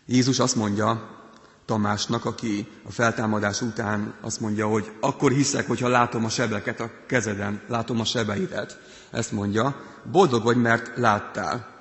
Jézus 0.06 0.38
azt 0.38 0.54
mondja 0.56 1.22
Tamásnak, 1.66 2.24
aki 2.24 2.66
a 2.82 2.92
feltámadás 2.92 3.60
után 3.60 4.14
azt 4.20 4.40
mondja, 4.40 4.66
hogy 4.66 4.92
akkor 5.00 5.32
hiszek, 5.32 5.66
hogyha 5.66 5.88
látom 5.88 6.24
a 6.24 6.28
sebeket 6.28 6.80
a 6.80 6.90
kezeden, 7.06 7.60
látom 7.68 8.00
a 8.00 8.04
sebeidet. 8.04 8.78
Ezt 9.10 9.32
mondja, 9.32 9.82
boldog 10.12 10.42
vagy, 10.42 10.56
mert 10.56 10.96
láttál, 10.96 11.72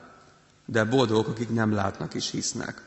de 0.65 0.83
boldogok, 0.83 1.27
akik 1.27 1.49
nem 1.49 1.73
látnak 1.73 2.13
és 2.13 2.31
hisznek. 2.31 2.81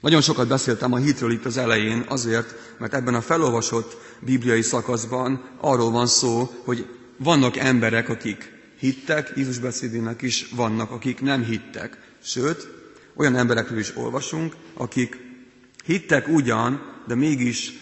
Nagyon 0.00 0.20
sokat 0.20 0.48
beszéltem 0.48 0.92
a 0.92 0.96
hitről 0.96 1.32
itt 1.32 1.44
az 1.44 1.56
elején 1.56 2.04
azért, 2.08 2.54
mert 2.78 2.94
ebben 2.94 3.14
a 3.14 3.20
felolvasott 3.20 3.96
bibliai 4.20 4.62
szakaszban 4.62 5.50
arról 5.60 5.90
van 5.90 6.06
szó, 6.06 6.50
hogy 6.64 6.86
vannak 7.16 7.56
emberek, 7.56 8.08
akik 8.08 8.52
hittek, 8.78 9.32
Jézus 9.36 9.58
beszédének 9.58 10.22
is 10.22 10.48
vannak, 10.54 10.90
akik 10.90 11.20
nem 11.20 11.44
hittek. 11.44 11.98
Sőt, 12.22 12.68
olyan 13.14 13.36
emberekről 13.36 13.78
is 13.78 13.96
olvasunk, 13.96 14.54
akik 14.74 15.25
hittek 15.86 16.28
ugyan, 16.28 16.94
de 17.06 17.14
mégis 17.14 17.72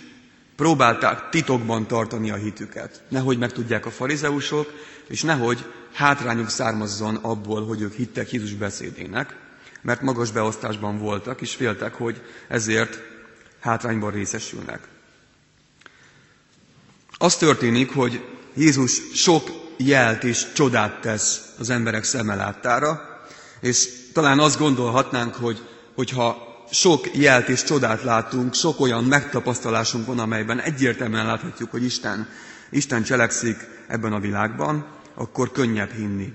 próbálták 0.57 1.29
titokban 1.31 1.87
tartani 1.87 2.31
a 2.31 2.37
hitüket. 2.37 3.03
Nehogy 3.09 3.39
megtudják 3.39 3.87
a 3.87 3.91
farizeusok, 3.91 4.73
és 5.09 5.23
nehogy 5.23 5.65
hátrányuk 5.93 6.49
származzon 6.49 7.17
abból, 7.17 7.67
hogy 7.67 7.81
ők 7.81 7.95
hittek 7.95 8.33
Jézus 8.33 8.53
beszédének, 8.53 9.37
mert 9.83 10.01
magas 10.01 10.31
beosztásban 10.31 10.99
voltak, 10.99 11.41
és 11.41 11.55
féltek, 11.55 11.95
hogy 11.95 12.23
ezért 12.49 13.01
hátrányban 13.61 14.11
részesülnek. 14.11 14.89
Az 17.19 17.37
történik, 17.37 17.95
hogy 17.95 18.25
Jézus 18.55 19.01
sok 19.15 19.51
jelt 19.77 20.25
és 20.25 20.53
csodát 20.53 21.01
tesz 21.01 21.55
az 21.59 21.71
emberek 21.71 22.05
szeme 22.05 22.35
láttára, 22.35 23.21
és 23.61 23.89
talán 24.13 24.39
azt 24.39 24.59
gondolhatnánk, 24.59 25.35
hogy 25.35 25.63
hogyha 25.95 26.54
sok 26.71 27.17
jelt 27.17 27.49
és 27.49 27.63
csodát 27.63 28.03
látunk, 28.03 28.55
sok 28.55 28.81
olyan 28.81 29.05
megtapasztalásunk 29.05 30.07
van, 30.07 30.19
amelyben 30.19 30.61
egyértelműen 30.61 31.27
láthatjuk, 31.27 31.71
hogy 31.71 31.85
Isten, 31.85 32.29
Isten 32.71 33.03
cselekszik 33.03 33.57
ebben 33.89 34.13
a 34.13 34.21
világban, 34.21 34.87
akkor 35.15 35.53
könnyebb 35.53 35.91
hinni. 35.91 36.33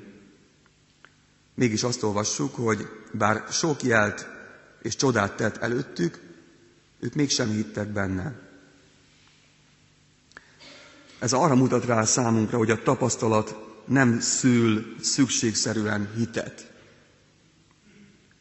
Mégis 1.55 1.83
azt 1.83 2.03
olvassuk, 2.03 2.55
hogy 2.55 2.87
bár 3.11 3.43
sok 3.51 3.83
jelt 3.83 4.27
és 4.81 4.95
csodát 4.95 5.35
tett 5.35 5.57
előttük, 5.57 6.19
ők 6.99 7.13
mégsem 7.13 7.49
hittek 7.49 7.87
benne. 7.87 8.39
Ez 11.19 11.33
arra 11.33 11.55
mutat 11.55 11.85
rá 11.85 12.03
számunkra, 12.03 12.57
hogy 12.57 12.71
a 12.71 12.81
tapasztalat 12.83 13.55
nem 13.85 14.19
szül 14.19 14.95
szükségszerűen 15.01 16.09
hitet. 16.15 16.68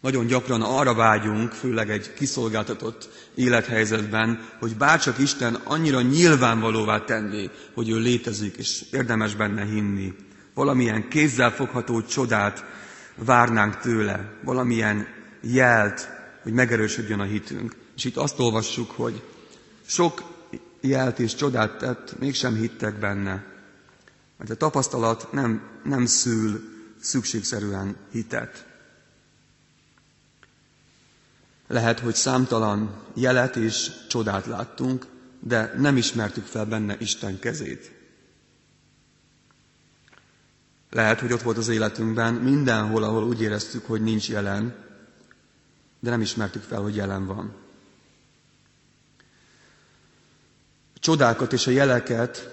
Nagyon 0.00 0.26
gyakran 0.26 0.62
arra 0.62 0.94
vágyunk, 0.94 1.52
főleg 1.52 1.90
egy 1.90 2.14
kiszolgáltatott 2.14 3.08
élethelyzetben, 3.34 4.48
hogy 4.58 4.76
bárcsak 4.76 5.18
Isten 5.18 5.54
annyira 5.54 6.00
nyilvánvalóvá 6.00 7.04
tenné, 7.04 7.50
hogy 7.74 7.90
ő 7.90 7.98
létezik, 7.98 8.56
és 8.56 8.84
érdemes 8.92 9.34
benne 9.34 9.64
hinni. 9.64 10.14
Valamilyen 10.54 11.08
kézzelfogható 11.08 12.02
csodát 12.02 12.64
várnánk 13.14 13.78
tőle, 13.78 14.32
valamilyen 14.44 15.06
jelt, 15.40 16.08
hogy 16.42 16.52
megerősödjön 16.52 17.20
a 17.20 17.24
hitünk. 17.24 17.76
És 17.96 18.04
itt 18.04 18.16
azt 18.16 18.40
olvassuk, 18.40 18.90
hogy 18.90 19.22
sok 19.86 20.22
jelt 20.80 21.18
és 21.18 21.34
csodát 21.34 21.78
tett, 21.78 22.18
mégsem 22.18 22.54
hittek 22.54 22.98
benne. 22.98 23.44
Mert 24.38 24.50
a 24.50 24.54
tapasztalat 24.54 25.32
nem, 25.32 25.62
nem 25.84 26.06
szül 26.06 26.60
szükségszerűen 27.00 27.96
hitet. 28.12 28.67
Lehet, 31.68 31.98
hogy 31.98 32.14
számtalan 32.14 33.02
jelet 33.14 33.56
és 33.56 33.90
csodát 34.08 34.46
láttunk, 34.46 35.06
de 35.40 35.74
nem 35.76 35.96
ismertük 35.96 36.44
fel 36.44 36.64
benne 36.64 36.96
Isten 36.98 37.38
kezét. 37.38 37.92
Lehet, 40.90 41.20
hogy 41.20 41.32
ott 41.32 41.42
volt 41.42 41.56
az 41.56 41.68
életünkben 41.68 42.34
mindenhol, 42.34 43.02
ahol 43.02 43.24
úgy 43.24 43.40
éreztük, 43.40 43.86
hogy 43.86 44.02
nincs 44.02 44.28
jelen, 44.28 44.74
de 46.00 46.10
nem 46.10 46.20
ismertük 46.20 46.62
fel, 46.62 46.80
hogy 46.80 46.96
jelen 46.96 47.26
van. 47.26 47.54
A 50.94 50.98
csodákat 50.98 51.52
és 51.52 51.66
a 51.66 51.70
jeleket 51.70 52.50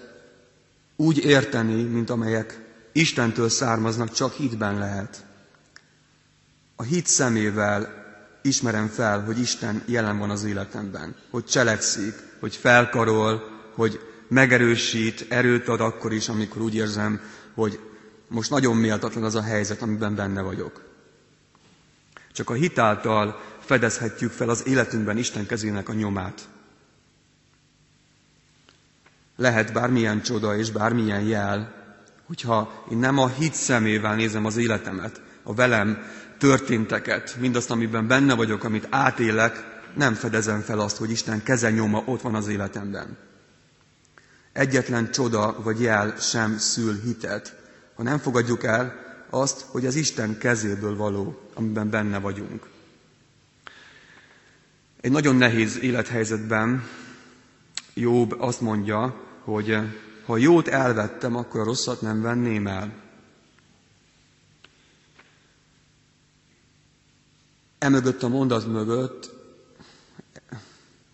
úgy 0.95 1.17
érteni, 1.17 1.84
mint 1.84 2.10
amelyek 2.10 2.63
Istentől 2.91 3.49
származnak, 3.49 4.12
csak 4.12 4.34
hitben 4.34 4.78
lehet. 4.78 5.25
A 6.75 6.84
hit 6.84 7.08
szemével 7.08 8.05
ismerem 8.46 8.88
fel, 8.88 9.24
hogy 9.24 9.40
Isten 9.40 9.84
jelen 9.86 10.18
van 10.18 10.30
az 10.30 10.44
életemben, 10.44 11.16
hogy 11.30 11.46
cselekszik, 11.46 12.14
hogy 12.40 12.56
felkarol, 12.56 13.44
hogy 13.74 14.00
megerősít, 14.28 15.26
erőt 15.30 15.68
ad 15.68 15.82
akkor 15.82 16.14
is, 16.14 16.30
amikor 16.30 16.62
úgy 16.62 16.76
érzem, 16.76 17.22
hogy 17.54 17.80
most 18.28 18.50
nagyon 18.50 18.76
méltatlan 18.76 19.24
az 19.24 19.36
a 19.36 19.42
helyzet, 19.42 19.82
amiben 19.82 20.16
benne 20.16 20.42
vagyok. 20.42 20.84
Csak 22.34 22.50
a 22.50 22.54
hitáltal 22.54 23.42
fedezhetjük 23.60 24.32
fel 24.32 24.50
az 24.50 24.68
életünkben 24.68 25.18
Isten 25.18 25.46
kezének 25.46 25.90
a 25.90 25.94
nyomát. 25.94 26.42
Lehet 29.36 29.74
bármilyen 29.74 30.22
csoda 30.22 30.58
és 30.58 30.72
bármilyen 30.72 31.22
jel, 31.22 31.84
hogyha 32.26 32.86
én 32.92 32.98
nem 32.98 33.18
a 33.18 33.28
hit 33.28 33.54
szemével 33.54 34.16
nézem 34.16 34.46
az 34.46 34.58
életemet, 34.58 35.22
a 35.44 35.54
velem 35.54 36.04
történteket, 36.38 37.36
mindazt, 37.39 37.71
amiben 37.71 38.08
benne 38.08 38.34
vagyok, 38.34 38.63
amit 38.63 38.88
átélek, 38.89 39.74
nem 39.95 40.13
fedezem 40.13 40.62
fel 40.62 40.80
azt, 40.80 40.98
hogy 40.98 41.12
Isten 41.12 41.43
keze 41.43 41.71
nyoma 41.71 42.04
ott 42.06 42.21
van 42.21 42.36
az 42.36 42.48
életemben. 42.48 43.17
Egyetlen 44.54 45.12
csoda 45.12 45.62
vagy 45.63 45.82
jel 45.82 46.15
sem 46.19 46.58
szül 46.58 47.00
hitet, 47.04 47.56
ha 47.95 48.04
nem 48.04 48.17
fogadjuk 48.17 48.63
el 48.63 48.93
azt, 49.30 49.65
hogy 49.67 49.86
az 49.86 49.95
Isten 49.95 50.38
kezéből 50.38 50.95
való, 50.95 51.50
amiben 51.54 51.89
benne 51.89 52.19
vagyunk. 52.19 52.67
Egy 55.02 55.12
nagyon 55.12 55.36
nehéz 55.36 55.78
élethelyzetben 55.78 56.84
Jobb 57.98 58.39
azt 58.39 58.62
mondja, 58.62 59.15
hogy 59.43 59.78
ha 60.26 60.38
jót 60.38 60.67
elvettem, 60.67 61.36
akkor 61.36 61.62
a 61.62 61.63
rosszat 61.63 62.02
nem 62.02 62.21
venném 62.21 62.67
el. 62.67 62.93
Emögött 67.86 68.24
a 68.24 68.28
mondat 68.28 68.67
mögött 68.67 69.34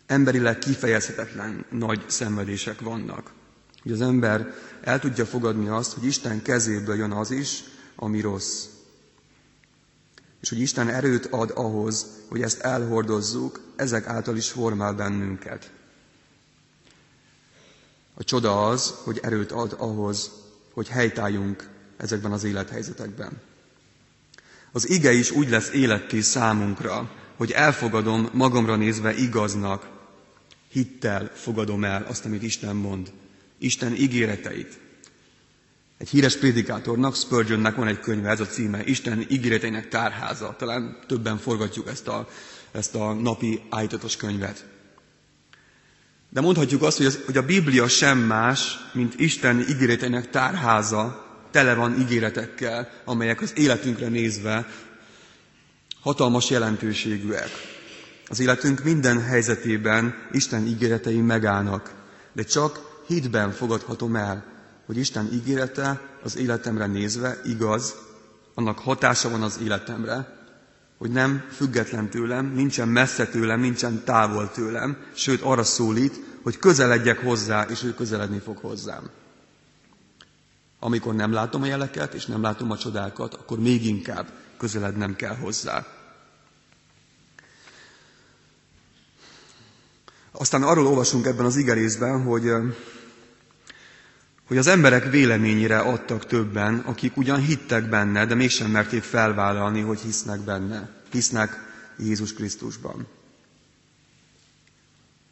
emberileg 0.06 0.58
kifejezhetetlen 0.60 1.66
nagy 1.70 2.04
szenvedések 2.08 2.82
vannak. 2.82 3.32
Hogy 3.82 3.92
az 3.92 4.02
ember 4.02 4.54
el 4.82 5.00
tudja 5.00 5.26
fogadni 5.26 5.68
azt, 5.68 5.94
hogy 5.94 6.06
Isten 6.06 6.42
kezéből 6.42 6.96
jön 6.96 7.12
az 7.12 7.32
is, 7.32 7.64
ami 7.96 8.22
rossz. 8.22 8.66
És 10.42 10.50
hogy 10.50 10.60
Isten 10.60 10.90
erőt 10.90 11.26
ad 11.26 11.52
ahhoz, 11.56 12.06
hogy 12.30 12.42
ezt 12.42 12.60
elhordozzuk, 12.60 13.60
ezek 13.76 14.08
által 14.08 14.38
is 14.38 14.50
formál 14.50 14.94
bennünket. 14.94 15.72
A 18.14 18.24
csoda 18.24 18.68
az, 18.68 18.94
hogy 19.04 19.20
erőt 19.22 19.52
ad 19.52 19.76
ahhoz, 19.78 20.32
hogy 20.74 20.88
helytáljunk 20.88 21.70
ezekben 21.98 22.32
az 22.32 22.44
élethelyzetekben. 22.44 23.42
Az 24.72 24.90
ige 24.90 25.14
is 25.14 25.32
úgy 25.32 25.50
lesz 25.50 25.70
életté 25.70 26.22
számunkra, 26.22 27.12
hogy 27.38 27.52
elfogadom 27.52 28.30
magamra 28.34 28.76
nézve 28.76 29.16
igaznak, 29.16 29.90
hittel 30.72 31.32
fogadom 31.34 31.84
el 31.84 32.06
azt, 32.10 32.26
amit 32.26 32.44
Isten 32.44 32.76
mond, 32.76 33.12
Isten 33.58 33.96
ígéreteit. 33.96 34.80
Egy 35.98 36.10
híres 36.10 36.38
prédikátornak, 36.38 37.16
Spurgeonnek 37.16 37.76
van 37.76 37.88
egy 37.88 38.00
könyve, 38.00 38.30
ez 38.30 38.40
a 38.40 38.46
címe, 38.46 38.84
Isten 38.84 39.26
ígéreteinek 39.30 39.88
tárháza. 39.88 40.56
Talán 40.58 41.00
többen 41.08 41.38
forgatjuk 41.38 41.88
ezt 41.88 42.08
a, 42.08 42.28
ezt 42.72 42.96
a 42.96 43.14
napi 43.14 43.62
állítatos 43.70 44.16
könyvet. 44.16 44.66
De 46.30 46.42
mondhatjuk 46.42 46.82
azt, 46.82 46.98
hogy, 46.98 47.06
az, 47.06 47.20
hogy 47.26 47.38
a 47.38 47.46
Biblia 47.46 47.88
sem 47.88 48.18
más, 48.18 48.78
mint 48.94 49.20
Isten 49.20 49.66
ígéreteinek 49.70 50.30
tárháza, 50.30 51.31
tele 51.52 51.74
van 51.74 52.00
ígéretekkel, 52.00 52.90
amelyek 53.06 53.42
az 53.42 53.58
életünkre 53.58 54.08
nézve 54.08 54.68
hatalmas 56.02 56.50
jelentőségűek. 56.50 57.50
Az 58.28 58.40
életünk 58.40 58.84
minden 58.84 59.22
helyzetében 59.22 60.16
Isten 60.32 60.66
ígéretei 60.66 61.22
megállnak, 61.22 61.94
de 62.34 62.44
csak 62.44 63.04
hitben 63.08 63.52
fogadhatom 63.52 64.16
el, 64.16 64.46
hogy 64.86 64.98
Isten 64.98 65.30
ígérete 65.34 66.02
az 66.24 66.38
életemre 66.38 66.86
nézve 66.86 67.38
igaz, 67.44 67.96
annak 68.54 68.80
hatása 68.80 69.30
van 69.30 69.42
az 69.42 69.60
életemre, 69.64 70.40
hogy 70.98 71.12
nem 71.12 71.44
független 71.52 72.10
tőlem, 72.10 72.46
nincsen 72.46 72.88
messze 72.88 73.28
tőlem, 73.28 73.60
nincsen 73.60 74.04
távol 74.04 74.52
tőlem, 74.52 74.98
sőt 75.14 75.42
arra 75.42 75.64
szólít, 75.64 76.20
hogy 76.44 76.58
közeledjek 76.58 77.20
hozzá, 77.20 77.66
és 77.70 77.84
ő 77.84 77.94
közeledni 77.94 78.40
fog 78.40 78.58
hozzám. 78.58 79.10
Amikor 80.84 81.16
nem 81.16 81.32
látom 81.32 81.62
a 81.62 81.66
jeleket, 81.66 82.14
és 82.14 82.26
nem 82.26 82.42
látom 82.42 82.72
a 82.72 82.78
csodákat, 82.78 83.34
akkor 83.34 83.60
még 83.60 83.86
inkább 83.86 84.34
közelednem 84.58 85.16
kell 85.16 85.36
hozzá. 85.36 85.86
Aztán 90.32 90.64
arról 90.64 90.88
olvasunk 90.88 91.26
ebben 91.26 91.46
az 91.46 91.56
igerészben, 91.56 92.24
hogy, 92.24 92.52
hogy 94.48 94.58
az 94.58 94.68
emberek 94.68 95.10
véleményére 95.10 95.80
adtak 95.80 96.26
többen, 96.26 96.80
akik 96.80 97.18
ugyan 97.18 97.40
hittek 97.40 97.90
benne, 97.90 98.26
de 98.26 98.36
mégsem 98.36 98.72
merték 98.72 99.04
felvállalni, 99.04 99.82
hogy 99.82 100.00
hisznek 100.00 100.40
benne, 100.40 100.90
hisznek 101.12 101.58
Jézus 101.98 102.34
Krisztusban. 102.34 103.08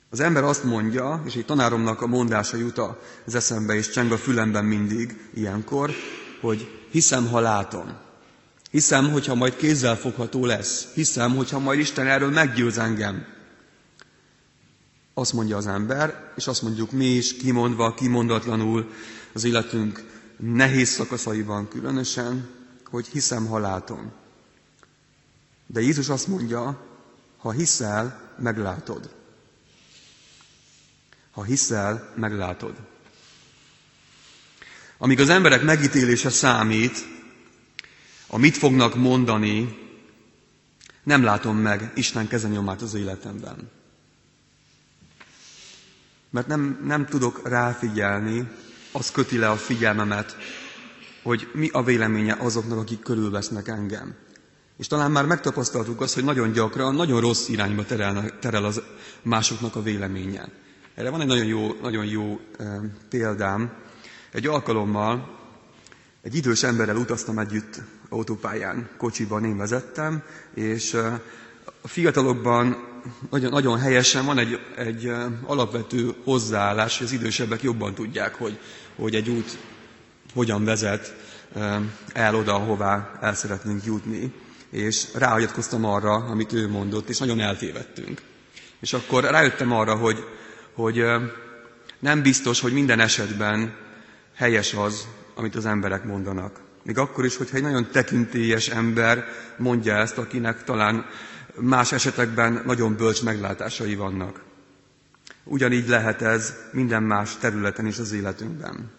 Az 0.10 0.20
ember 0.20 0.44
azt 0.44 0.64
mondja, 0.64 1.22
és 1.26 1.36
egy 1.36 1.46
tanáromnak 1.46 2.02
a 2.02 2.08
mondása 2.08 2.58
jut 2.58 2.78
az 3.26 3.36
eszembe, 3.36 3.74
és 3.74 3.90
cseng 3.90 4.12
a 4.12 4.18
fülemben 4.18 4.66
mindig 4.66 5.30
ilyenkor, 5.34 5.92
hogy 6.42 6.86
hiszem, 6.92 7.28
ha 7.28 7.40
látom. 7.40 7.98
Hiszem, 8.72 9.12
hogyha 9.12 9.36
majd 9.36 9.56
kézzel 9.56 9.96
fogható 9.96 10.46
lesz. 10.46 10.88
Hiszem, 10.94 11.36
hogyha 11.36 11.60
majd 11.60 11.80
Isten 11.80 12.08
erről 12.08 12.30
meggyőz 12.30 12.78
engem. 12.78 13.26
Azt 15.14 15.34
mondja 15.34 15.58
az 15.58 15.68
ember, 15.68 16.32
és 16.36 16.48
azt 16.48 16.62
mondjuk 16.62 16.92
mi 16.92 17.06
is, 17.06 17.38
kimondva, 17.38 17.94
kimondatlanul 17.94 18.92
az 19.34 19.44
életünk 19.44 20.04
nehéz 20.38 20.90
szakaszaiban 20.90 21.68
különösen, 21.68 22.50
hogy 22.90 23.08
hiszem, 23.08 23.46
ha 23.46 23.60
látom. 23.60 24.12
De 25.66 25.82
Jézus 25.82 26.10
azt 26.10 26.28
mondja, 26.28 26.86
ha 27.38 27.52
hiszel, 27.52 28.22
meglátod. 28.38 29.18
Ha 31.40 31.46
hiszel, 31.46 32.14
meglátod. 32.16 32.76
Amíg 34.98 35.20
az 35.20 35.30
emberek 35.30 35.62
megítélése 35.62 36.30
számít, 36.30 37.06
a 38.28 38.38
mit 38.38 38.58
fognak 38.58 38.96
mondani, 38.96 39.78
nem 41.04 41.24
látom 41.24 41.58
meg 41.58 41.92
Isten 41.96 42.28
kezenyomát 42.28 42.82
az 42.82 42.94
életemben. 42.94 43.70
Mert 46.30 46.48
nem, 46.48 46.82
nem 46.84 47.06
tudok 47.06 47.48
ráfigyelni, 47.48 48.48
az 48.92 49.12
köti 49.12 49.38
le 49.38 49.50
a 49.50 49.58
figyelmemet, 49.58 50.38
hogy 51.22 51.50
mi 51.54 51.70
a 51.70 51.84
véleménye 51.84 52.34
azoknak, 52.40 52.78
akik 52.78 53.00
körülvesznek 53.00 53.68
engem. 53.68 54.16
És 54.78 54.88
talán 54.88 55.12
már 55.12 55.26
megtapasztaltuk 55.26 56.02
azt, 56.02 56.14
hogy 56.14 56.24
nagyon 56.24 56.52
gyakran, 56.52 56.96
nagyon 56.96 57.22
rossz 57.22 57.48
irányba 57.48 57.86
terel, 57.86 58.40
terel 58.40 58.66
az 58.66 58.82
másoknak 59.22 59.76
a 59.76 59.82
véleménye. 59.82 60.68
Erre 61.00 61.10
van 61.10 61.22
egy 61.22 61.28
nagyon 61.28 61.46
jó, 61.46 61.76
nagyon 61.82 62.06
jó 62.06 62.40
példám. 63.10 63.72
Egy 64.32 64.48
alkalommal 64.48 65.38
egy 66.22 66.36
idős 66.36 66.64
emberrel 66.64 66.96
utaztam 66.96 67.40
együtt 67.40 67.82
autópályán, 68.10 68.90
kocsiban 68.98 69.44
én 69.46 69.58
vezettem, 69.58 70.24
és 70.54 70.94
a 71.82 71.88
fiatalokban 71.88 72.78
nagyon, 73.30 73.52
nagyon 73.52 73.80
helyesen 73.80 74.26
van 74.26 74.38
egy, 74.38 74.60
egy 74.76 75.12
alapvető 75.46 76.14
hozzáállás, 76.24 76.98
hogy 76.98 77.08
az 77.08 77.14
idősebbek 77.14 77.62
jobban 77.62 77.94
tudják, 77.94 78.36
hogy, 78.36 78.60
hogy 78.96 79.16
egy 79.16 79.30
út 79.30 79.58
hogyan 80.34 80.64
vezet 80.64 81.16
el 82.14 82.36
oda, 82.36 82.54
ahová 82.56 83.18
el 83.22 83.36
szeretnénk 83.36 83.86
jutni. 83.86 84.34
És 84.70 85.08
ráhagyatkoztam 85.14 85.86
arra, 85.86 86.14
amit 86.14 86.54
ő 86.54 86.70
mondott, 86.70 87.10
és 87.10 87.18
nagyon 87.18 87.40
eltévedtünk. 87.40 88.22
És 88.80 88.94
akkor 88.94 89.24
rájöttem 89.24 89.72
arra, 89.72 89.96
hogy 89.96 90.24
hogy 90.80 91.06
nem 92.00 92.22
biztos, 92.22 92.60
hogy 92.60 92.74
minden 92.74 93.00
esetben 93.00 93.76
helyes 94.36 94.74
az, 94.74 95.08
amit 95.36 95.56
az 95.56 95.66
emberek 95.66 96.04
mondanak. 96.04 96.60
Még 96.84 96.98
akkor 96.98 97.26
is, 97.26 97.38
hogyha 97.38 97.56
egy 97.56 97.64
nagyon 97.64 97.88
tekintélyes 97.92 98.68
ember 98.68 99.26
mondja 99.58 99.96
ezt, 99.96 100.18
akinek 100.18 100.64
talán 100.64 101.06
más 101.56 101.92
esetekben 101.92 102.62
nagyon 102.66 102.96
bölcs 102.96 103.24
meglátásai 103.24 103.96
vannak. 103.96 104.42
Ugyanígy 105.44 105.88
lehet 105.88 106.22
ez 106.22 106.54
minden 106.72 107.04
más 107.04 107.38
területen 107.38 107.86
is 107.86 107.98
az 107.98 108.12
életünkben. 108.12 108.92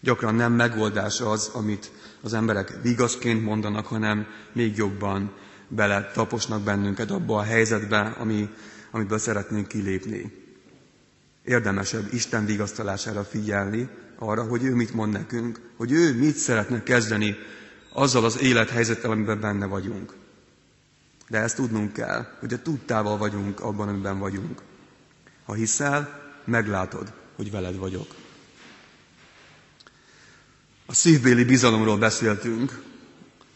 Gyakran 0.00 0.34
nem 0.34 0.52
megoldás 0.52 1.20
az, 1.20 1.50
amit 1.54 1.90
az 2.22 2.34
emberek 2.34 2.78
vigaszként 2.82 3.44
mondanak, 3.44 3.86
hanem 3.86 4.26
még 4.52 4.76
jobban 4.76 5.32
bele 5.68 6.10
taposnak 6.14 6.62
bennünket 6.62 7.10
abba 7.10 7.36
a 7.36 7.42
helyzetbe, 7.42 8.00
ami 8.18 8.48
amiből 8.92 9.18
szeretnénk 9.18 9.68
kilépni. 9.68 10.32
Érdemesebb 11.44 12.12
Isten 12.12 12.44
vigasztalására 12.46 13.24
figyelni, 13.24 13.88
arra, 14.18 14.42
hogy 14.42 14.64
ő 14.64 14.74
mit 14.74 14.94
mond 14.94 15.12
nekünk, 15.12 15.60
hogy 15.76 15.92
ő 15.92 16.14
mit 16.18 16.36
szeretne 16.36 16.82
kezdeni 16.82 17.36
azzal 17.92 18.24
az 18.24 18.40
élethelyzettel, 18.40 19.10
amiben 19.10 19.40
benne 19.40 19.66
vagyunk. 19.66 20.12
De 21.28 21.38
ezt 21.38 21.56
tudnunk 21.56 21.92
kell, 21.92 22.26
hogy 22.40 22.52
a 22.52 22.62
tudtával 22.62 23.16
vagyunk 23.18 23.60
abban, 23.60 23.88
amiben 23.88 24.18
vagyunk. 24.18 24.62
Ha 25.44 25.52
hiszel, 25.54 26.20
meglátod, 26.44 27.12
hogy 27.36 27.50
veled 27.50 27.76
vagyok. 27.76 28.14
A 30.86 30.94
szívbéli 30.94 31.44
bizalomról 31.44 31.98
beszéltünk, 31.98 32.82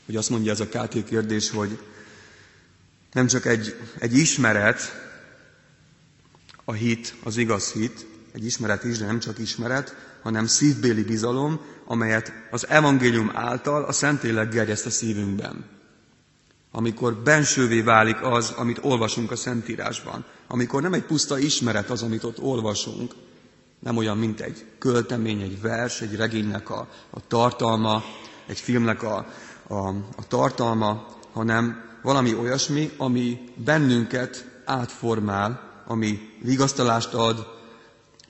hogy 0.06 0.16
azt 0.16 0.30
mondja 0.30 0.52
ez 0.52 0.60
a 0.60 0.66
KT 0.68 1.04
kérdés, 1.04 1.50
hogy 1.50 1.78
nem 3.12 3.26
csak 3.26 3.46
egy, 3.46 3.76
egy 3.98 4.16
ismeret, 4.16 5.05
a 6.68 6.72
hit, 6.72 7.14
az 7.24 7.36
igaz 7.36 7.72
hit, 7.72 8.06
egy 8.32 8.44
ismeret 8.44 8.84
is, 8.84 8.98
de 8.98 9.06
nem 9.06 9.18
csak 9.18 9.38
ismeret, 9.38 9.96
hanem 10.22 10.46
szívbéli 10.46 11.02
bizalom, 11.02 11.60
amelyet 11.84 12.32
az 12.50 12.68
evangélium 12.68 13.30
által 13.34 13.84
a 13.84 13.92
Szentlélek 13.92 14.50
gerjeszt 14.50 14.86
a 14.86 14.90
szívünkben. 14.90 15.64
Amikor 16.70 17.14
bensővé 17.14 17.80
válik 17.80 18.22
az, 18.22 18.50
amit 18.50 18.78
olvasunk 18.82 19.30
a 19.30 19.36
Szentírásban. 19.36 20.24
Amikor 20.46 20.82
nem 20.82 20.92
egy 20.92 21.04
puszta 21.04 21.38
ismeret 21.38 21.90
az, 21.90 22.02
amit 22.02 22.24
ott 22.24 22.40
olvasunk, 22.40 23.14
nem 23.78 23.96
olyan, 23.96 24.18
mint 24.18 24.40
egy 24.40 24.64
költemény, 24.78 25.40
egy 25.40 25.60
vers, 25.60 26.00
egy 26.00 26.16
regénynek 26.16 26.70
a, 26.70 26.88
a 27.10 27.26
tartalma, 27.26 28.02
egy 28.46 28.60
filmnek 28.60 29.02
a, 29.02 29.26
a, 29.68 29.88
a 29.88 30.26
tartalma, 30.28 31.06
hanem 31.32 31.84
valami 32.02 32.34
olyasmi, 32.34 32.90
ami 32.96 33.40
bennünket 33.64 34.60
átformál, 34.64 35.65
ami 35.86 36.34
vigasztalást 36.42 37.14
ad, 37.14 37.54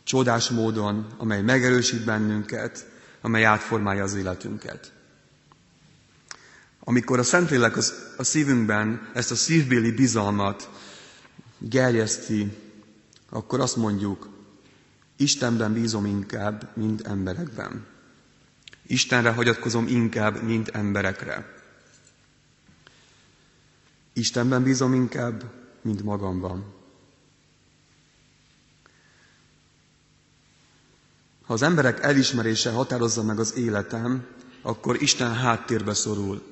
Csodás 0.04 0.50
módon, 0.50 1.06
amely 1.16 1.42
megerősít 1.42 2.04
bennünket, 2.04 2.90
amely 3.20 3.44
átformálja 3.44 4.02
az 4.02 4.14
életünket. 4.14 4.92
Amikor 6.80 7.18
a 7.18 7.22
Szentlélek 7.22 7.76
az, 7.76 7.94
a 8.16 8.22
szívünkben 8.22 9.10
ezt 9.14 9.30
a 9.30 9.34
szívbéli 9.34 9.92
bizalmat 9.92 10.70
gerjeszti, 11.58 12.56
akkor 13.30 13.60
azt 13.60 13.76
mondjuk, 13.76 14.28
Istenben 15.16 15.72
bízom 15.72 16.06
inkább, 16.06 16.70
mint 16.74 17.06
emberekben. 17.06 17.86
Istenre 18.86 19.30
hagyatkozom 19.30 19.86
inkább, 19.86 20.42
mint 20.42 20.68
emberekre. 20.68 21.54
Istenben 24.12 24.62
bízom 24.62 24.94
inkább, 24.94 25.44
mint 25.82 26.02
magamban. 26.02 26.75
Ha 31.46 31.52
az 31.52 31.62
emberek 31.62 32.02
elismerése 32.02 32.70
határozza 32.70 33.22
meg 33.22 33.38
az 33.38 33.56
életem, 33.56 34.24
akkor 34.62 35.02
Isten 35.02 35.34
háttérbe 35.34 35.94
szorul. 35.94 36.42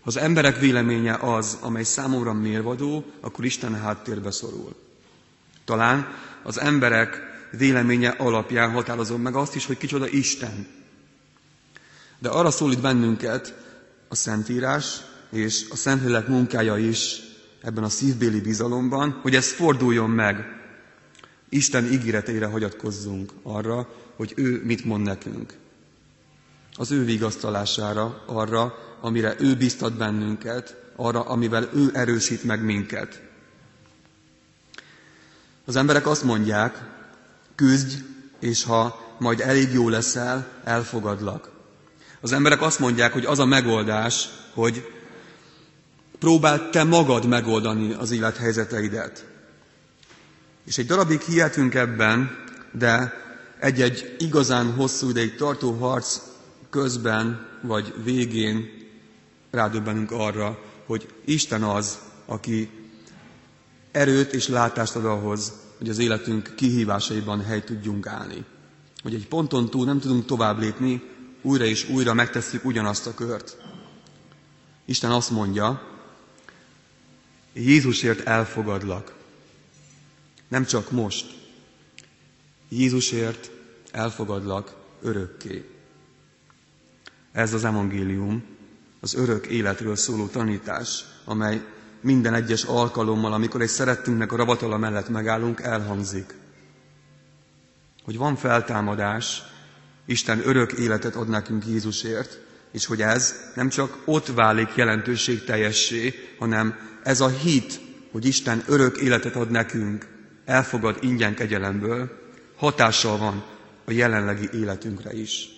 Ha 0.00 0.08
az 0.08 0.16
emberek 0.16 0.58
véleménye 0.58 1.14
az, 1.14 1.58
amely 1.60 1.82
számomra 1.82 2.32
mérvadó, 2.32 3.04
akkor 3.20 3.44
Isten 3.44 3.74
háttérbe 3.80 4.30
szorul. 4.30 4.74
Talán 5.64 6.08
az 6.42 6.60
emberek 6.60 7.20
véleménye 7.50 8.08
alapján 8.08 8.70
határozom 8.70 9.20
meg 9.20 9.34
azt 9.34 9.54
is, 9.54 9.66
hogy 9.66 9.78
kicsoda 9.78 10.08
Isten. 10.08 10.66
De 12.18 12.28
arra 12.28 12.50
szólít 12.50 12.80
bennünket 12.80 13.54
a 14.08 14.14
Szentírás 14.14 15.00
és 15.30 15.66
a 15.70 15.76
Szentlélek 15.76 16.28
munkája 16.28 16.76
is 16.76 17.20
ebben 17.60 17.84
a 17.84 17.88
szívbéli 17.88 18.40
bizalomban, 18.40 19.18
hogy 19.22 19.34
ez 19.34 19.52
forduljon 19.52 20.10
meg. 20.10 20.36
Isten 21.48 21.92
ígéreteire 21.92 22.46
hagyatkozzunk 22.46 23.32
arra, 23.42 23.88
hogy 24.22 24.32
ő 24.36 24.62
mit 24.64 24.84
mond 24.84 25.04
nekünk. 25.04 25.54
Az 26.76 26.90
ő 26.90 27.04
vigasztalására, 27.04 28.22
arra, 28.26 28.74
amire 29.00 29.34
ő 29.38 29.56
biztat 29.56 29.96
bennünket, 29.96 30.76
arra, 30.96 31.20
amivel 31.20 31.68
ő 31.74 31.90
erősít 31.94 32.44
meg 32.44 32.64
minket. 32.64 33.22
Az 35.64 35.76
emberek 35.76 36.06
azt 36.06 36.22
mondják, 36.22 36.82
küzdj, 37.54 37.94
és 38.40 38.64
ha 38.64 39.14
majd 39.18 39.40
elég 39.40 39.72
jó 39.72 39.88
leszel, 39.88 40.48
elfogadlak. 40.64 41.50
Az 42.20 42.32
emberek 42.32 42.62
azt 42.62 42.78
mondják, 42.78 43.12
hogy 43.12 43.24
az 43.24 43.38
a 43.38 43.44
megoldás, 43.44 44.28
hogy 44.54 44.92
próbáld 46.18 46.70
te 46.70 46.84
magad 46.84 47.26
megoldani 47.26 47.92
az 47.92 48.10
élethelyzeteidet. 48.10 49.26
És 50.64 50.78
egy 50.78 50.86
darabig 50.86 51.20
hihetünk 51.20 51.74
ebben, 51.74 52.38
de 52.72 53.20
egy-egy 53.62 54.16
igazán 54.18 54.72
hosszú 54.72 55.08
ideig 55.08 55.34
tartó 55.34 55.72
harc 55.72 56.20
közben 56.70 57.46
vagy 57.60 57.94
végén 58.04 58.68
rádöbbenünk 59.50 60.10
arra, 60.10 60.58
hogy 60.86 61.08
Isten 61.24 61.62
az, 61.62 61.98
aki 62.26 62.70
erőt 63.90 64.32
és 64.32 64.48
látást 64.48 64.96
ad 64.96 65.04
ahhoz, 65.04 65.52
hogy 65.78 65.88
az 65.88 65.98
életünk 65.98 66.52
kihívásaiban 66.56 67.44
hely 67.44 67.64
tudjunk 67.64 68.06
állni. 68.06 68.44
Hogy 69.02 69.14
egy 69.14 69.28
ponton 69.28 69.70
túl 69.70 69.84
nem 69.84 70.00
tudunk 70.00 70.26
tovább 70.26 70.58
lépni, 70.58 71.02
újra 71.42 71.64
és 71.64 71.88
újra 71.88 72.14
megtesszük 72.14 72.64
ugyanazt 72.64 73.06
a 73.06 73.14
kört. 73.14 73.56
Isten 74.84 75.10
azt 75.10 75.30
mondja, 75.30 75.82
Jézusért 77.52 78.26
elfogadlak. 78.26 79.14
Nem 80.48 80.64
csak 80.64 80.90
most. 80.90 81.41
Jézusért 82.74 83.50
elfogadlak 83.90 84.74
örökké. 85.02 85.70
Ez 87.32 87.54
az 87.54 87.64
evangélium, 87.64 88.44
az 89.00 89.14
örök 89.14 89.46
életről 89.46 89.96
szóló 89.96 90.26
tanítás, 90.26 91.04
amely 91.24 91.64
minden 92.00 92.34
egyes 92.34 92.62
alkalommal, 92.62 93.32
amikor 93.32 93.60
egy 93.60 93.68
szerettünknek 93.68 94.32
a 94.32 94.36
ravatala 94.36 94.76
mellett 94.76 95.08
megállunk, 95.08 95.60
elhangzik. 95.60 96.34
Hogy 98.04 98.16
van 98.16 98.36
feltámadás, 98.36 99.42
Isten 100.06 100.40
örök 100.44 100.72
életet 100.72 101.14
ad 101.14 101.28
nekünk 101.28 101.66
Jézusért, 101.66 102.40
és 102.70 102.86
hogy 102.86 103.02
ez 103.02 103.34
nem 103.54 103.68
csak 103.68 104.02
ott 104.04 104.26
válik 104.26 104.74
jelentőség 104.74 105.44
teljessé, 105.44 106.14
hanem 106.38 106.74
ez 107.02 107.20
a 107.20 107.28
hit, 107.28 107.80
hogy 108.12 108.24
Isten 108.24 108.62
örök 108.66 108.96
életet 108.96 109.36
ad 109.36 109.50
nekünk, 109.50 110.06
elfogad 110.44 110.98
ingyen 111.00 111.34
kegyelemből, 111.34 112.21
hatással 112.62 113.16
van 113.18 113.44
a 113.84 113.90
jelenlegi 113.92 114.48
életünkre 114.52 115.12
is. 115.12 115.48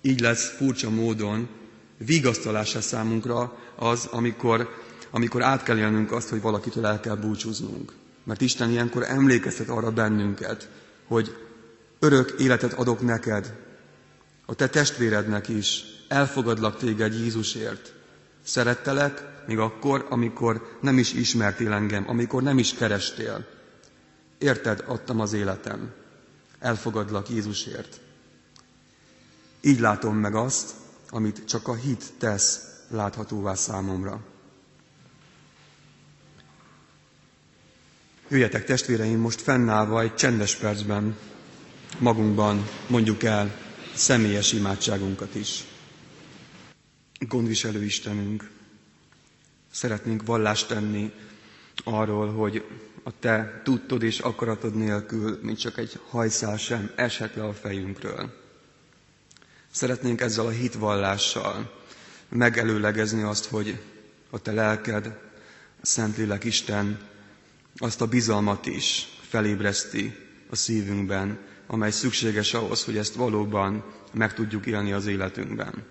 Így 0.00 0.20
lesz 0.20 0.56
furcsa 0.56 0.90
módon 0.90 1.48
vigasztalása 1.96 2.80
számunkra 2.80 3.58
az, 3.76 4.06
amikor, 4.10 4.74
amikor 5.10 5.42
át 5.42 5.62
kell 5.62 5.78
élnünk 5.78 6.12
azt, 6.12 6.28
hogy 6.28 6.40
valakitől 6.40 6.86
el 6.86 7.00
kell 7.00 7.14
búcsúznunk. 7.14 7.92
Mert 8.24 8.40
Isten 8.40 8.70
ilyenkor 8.70 9.02
emlékeztet 9.02 9.68
arra 9.68 9.90
bennünket, 9.90 10.68
hogy 11.06 11.36
örök 11.98 12.34
életet 12.38 12.72
adok 12.72 13.00
neked, 13.00 13.54
a 14.46 14.54
te 14.54 14.68
testvérednek 14.68 15.48
is, 15.48 15.84
elfogadlak 16.08 16.76
téged 16.78 17.14
Jézusért. 17.14 17.92
Szerettelek, 18.42 19.22
még 19.46 19.58
akkor, 19.58 20.06
amikor 20.10 20.78
nem 20.80 20.98
is 20.98 21.12
ismertél 21.12 21.72
engem, 21.72 22.04
amikor 22.08 22.42
nem 22.42 22.58
is 22.58 22.74
kerestél. 22.74 23.60
Érted 24.42 24.84
adtam 24.86 25.20
az 25.20 25.32
életem. 25.32 25.92
Elfogadlak 26.58 27.28
Jézusért. 27.28 28.00
Így 29.60 29.80
látom 29.80 30.16
meg 30.16 30.34
azt, 30.34 30.74
amit 31.10 31.44
csak 31.44 31.68
a 31.68 31.74
hit 31.74 32.12
tesz 32.18 32.60
láthatóvá 32.88 33.54
számomra. 33.54 34.20
Jöjjetek 38.28 38.64
testvéreim, 38.64 39.18
most 39.18 39.40
fennállva 39.40 40.00
egy 40.00 40.14
csendes 40.14 40.56
percben 40.56 41.16
magunkban 41.98 42.68
mondjuk 42.88 43.22
el 43.22 43.56
személyes 43.94 44.52
imádságunkat 44.52 45.34
is. 45.34 45.64
Gondviselő 47.18 47.84
Istenünk, 47.84 48.50
szeretnénk 49.70 50.26
vallást 50.26 50.68
tenni 50.68 51.12
arról, 51.84 52.32
hogy 52.32 52.64
a 53.02 53.18
Te 53.18 53.60
tudtod 53.64 54.02
és 54.02 54.18
akaratod 54.18 54.74
nélkül, 54.74 55.38
mint 55.42 55.58
csak 55.58 55.78
egy 55.78 55.98
hajszál 56.08 56.56
sem 56.56 56.90
eshet 56.94 57.34
le 57.34 57.44
a 57.44 57.52
fejünkről. 57.52 58.40
Szeretnénk 59.70 60.20
ezzel 60.20 60.46
a 60.46 60.50
hitvallással 60.50 61.80
megelőlegezni 62.28 63.22
azt, 63.22 63.44
hogy 63.44 63.78
a 64.30 64.38
Te 64.38 64.52
lelked, 64.52 65.06
a 65.82 65.86
Szentlélek 65.86 66.44
Isten 66.44 67.00
azt 67.76 68.00
a 68.00 68.06
bizalmat 68.06 68.66
is 68.66 69.08
felébreszti 69.28 70.16
a 70.50 70.56
szívünkben, 70.56 71.38
amely 71.66 71.90
szükséges 71.90 72.54
ahhoz, 72.54 72.84
hogy 72.84 72.96
ezt 72.96 73.14
valóban 73.14 73.84
meg 74.12 74.34
tudjuk 74.34 74.66
élni 74.66 74.92
az 74.92 75.06
életünkben. 75.06 75.84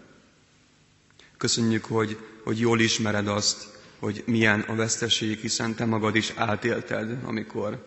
Köszönjük, 1.38 1.86
hogy, 1.86 2.18
hogy 2.44 2.60
jól 2.60 2.80
ismered 2.80 3.28
azt, 3.28 3.81
hogy 4.02 4.24
milyen 4.26 4.60
a 4.60 4.76
veszteség, 4.76 5.40
hiszen 5.40 5.76
te 5.76 5.86
magad 5.86 6.16
is 6.16 6.32
átélted, 6.36 7.18
amikor 7.24 7.86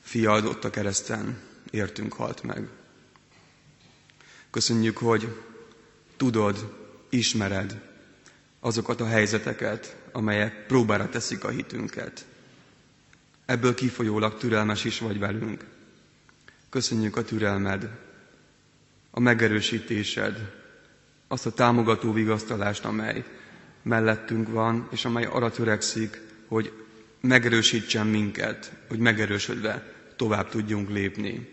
fiad 0.00 0.44
ott 0.44 0.64
a 0.64 0.70
kereszten 0.70 1.38
értünk 1.70 2.12
halt 2.12 2.42
meg. 2.42 2.68
Köszönjük, 4.50 4.96
hogy 4.96 5.42
tudod, 6.16 6.74
ismered 7.08 7.80
azokat 8.60 9.00
a 9.00 9.06
helyzeteket, 9.06 9.96
amelyek 10.12 10.66
próbára 10.66 11.08
teszik 11.08 11.44
a 11.44 11.48
hitünket. 11.48 12.26
Ebből 13.46 13.74
kifolyólag 13.74 14.38
türelmes 14.38 14.84
is 14.84 14.98
vagy 14.98 15.18
velünk. 15.18 15.64
Köszönjük 16.70 17.16
a 17.16 17.24
türelmed, 17.24 17.90
a 19.10 19.20
megerősítésed, 19.20 20.52
azt 21.28 21.46
a 21.46 21.52
támogató 21.52 22.12
vigasztalást, 22.12 22.84
amely 22.84 23.24
mellettünk 23.86 24.48
van, 24.48 24.88
és 24.90 25.04
amely 25.04 25.24
arra 25.24 25.50
törekszik, 25.50 26.20
hogy 26.46 26.72
megerősítsen 27.20 28.06
minket, 28.06 28.72
hogy 28.88 28.98
megerősödve 28.98 29.94
tovább 30.16 30.48
tudjunk 30.48 30.90
lépni. 30.90 31.48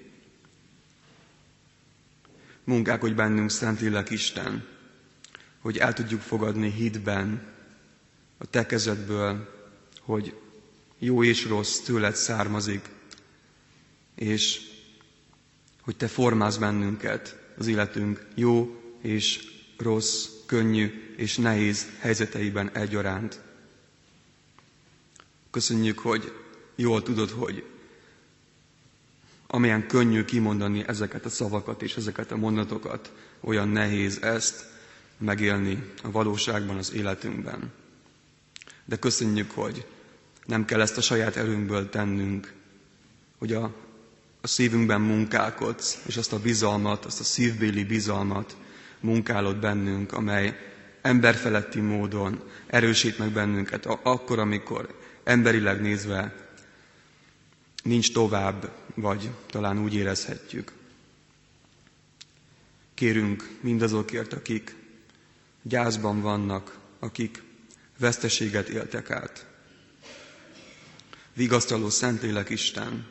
Munkák, 2.63 3.01
hogy 3.01 3.15
bennünk 3.15 3.49
Szentlélek 3.49 4.09
Isten, 4.09 4.67
hogy 5.59 5.77
el 5.77 5.93
tudjuk 5.93 6.21
fogadni 6.21 6.71
hitben 6.71 7.51
a 8.37 8.45
Te 8.45 8.65
kezedből, 8.65 9.49
hogy 9.99 10.35
jó 10.97 11.23
és 11.23 11.45
rossz 11.45 11.79
tőled 11.79 12.15
származik, 12.15 12.89
és 14.15 14.61
hogy 15.81 15.95
Te 15.95 16.07
formálsz 16.07 16.57
bennünket 16.57 17.39
az 17.57 17.67
életünk 17.67 18.27
jó 18.35 18.81
és 19.01 19.51
rossz, 19.83 20.27
könnyű 20.45 21.13
és 21.17 21.37
nehéz 21.37 21.85
helyzeteiben 21.99 22.69
egyaránt. 22.71 23.41
Köszönjük, 25.51 25.99
hogy 25.99 26.33
jól 26.75 27.03
tudod, 27.03 27.29
hogy 27.29 27.63
amilyen 29.47 29.87
könnyű 29.87 30.23
kimondani 30.23 30.83
ezeket 30.87 31.25
a 31.25 31.29
szavakat 31.29 31.81
és 31.81 31.95
ezeket 31.95 32.31
a 32.31 32.35
mondatokat, 32.37 33.11
olyan 33.39 33.67
nehéz 33.69 34.21
ezt 34.21 34.65
megélni 35.17 35.83
a 36.03 36.11
valóságban, 36.11 36.77
az 36.77 36.93
életünkben. 36.93 37.71
De 38.85 38.95
köszönjük, 38.95 39.51
hogy 39.51 39.85
nem 40.45 40.65
kell 40.65 40.81
ezt 40.81 40.97
a 40.97 41.01
saját 41.01 41.35
erőnkből 41.35 41.89
tennünk, 41.89 42.53
hogy 43.37 43.53
a, 43.53 43.63
a 44.41 44.47
szívünkben 44.47 45.01
munkálkodsz, 45.01 46.01
és 46.05 46.17
azt 46.17 46.33
a 46.33 46.39
bizalmat, 46.39 47.05
azt 47.05 47.19
a 47.19 47.23
szívbéli 47.23 47.83
bizalmat 47.83 48.55
munkálod 49.03 49.57
bennünk, 49.57 50.13
amely 50.13 50.57
emberfeletti 51.01 51.79
módon 51.79 52.43
erősít 52.67 53.17
meg 53.17 53.29
bennünket, 53.29 53.85
akkor, 53.85 54.39
amikor 54.39 54.99
emberileg 55.23 55.81
nézve 55.81 56.35
nincs 57.83 58.13
tovább, 58.13 58.71
vagy 58.95 59.29
talán 59.45 59.79
úgy 59.79 59.93
érezhetjük. 59.93 60.71
Kérünk 62.93 63.49
mindazokért, 63.61 64.33
akik 64.33 64.75
gyászban 65.61 66.21
vannak, 66.21 66.77
akik 66.99 67.43
veszteséget 67.97 68.67
éltek 68.67 69.11
át. 69.11 69.45
Vigasztaló 71.33 71.89
Szentlélek 71.89 72.49
Isten, 72.49 73.07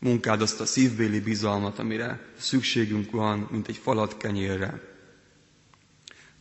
munkád 0.00 0.42
azt 0.42 0.60
a 0.60 0.66
szívbéli 0.66 1.20
bizalmat, 1.20 1.78
amire 1.78 2.20
szükségünk 2.38 3.10
van, 3.10 3.48
mint 3.50 3.68
egy 3.68 3.76
falat 3.76 4.16
kenyérre. 4.16 4.80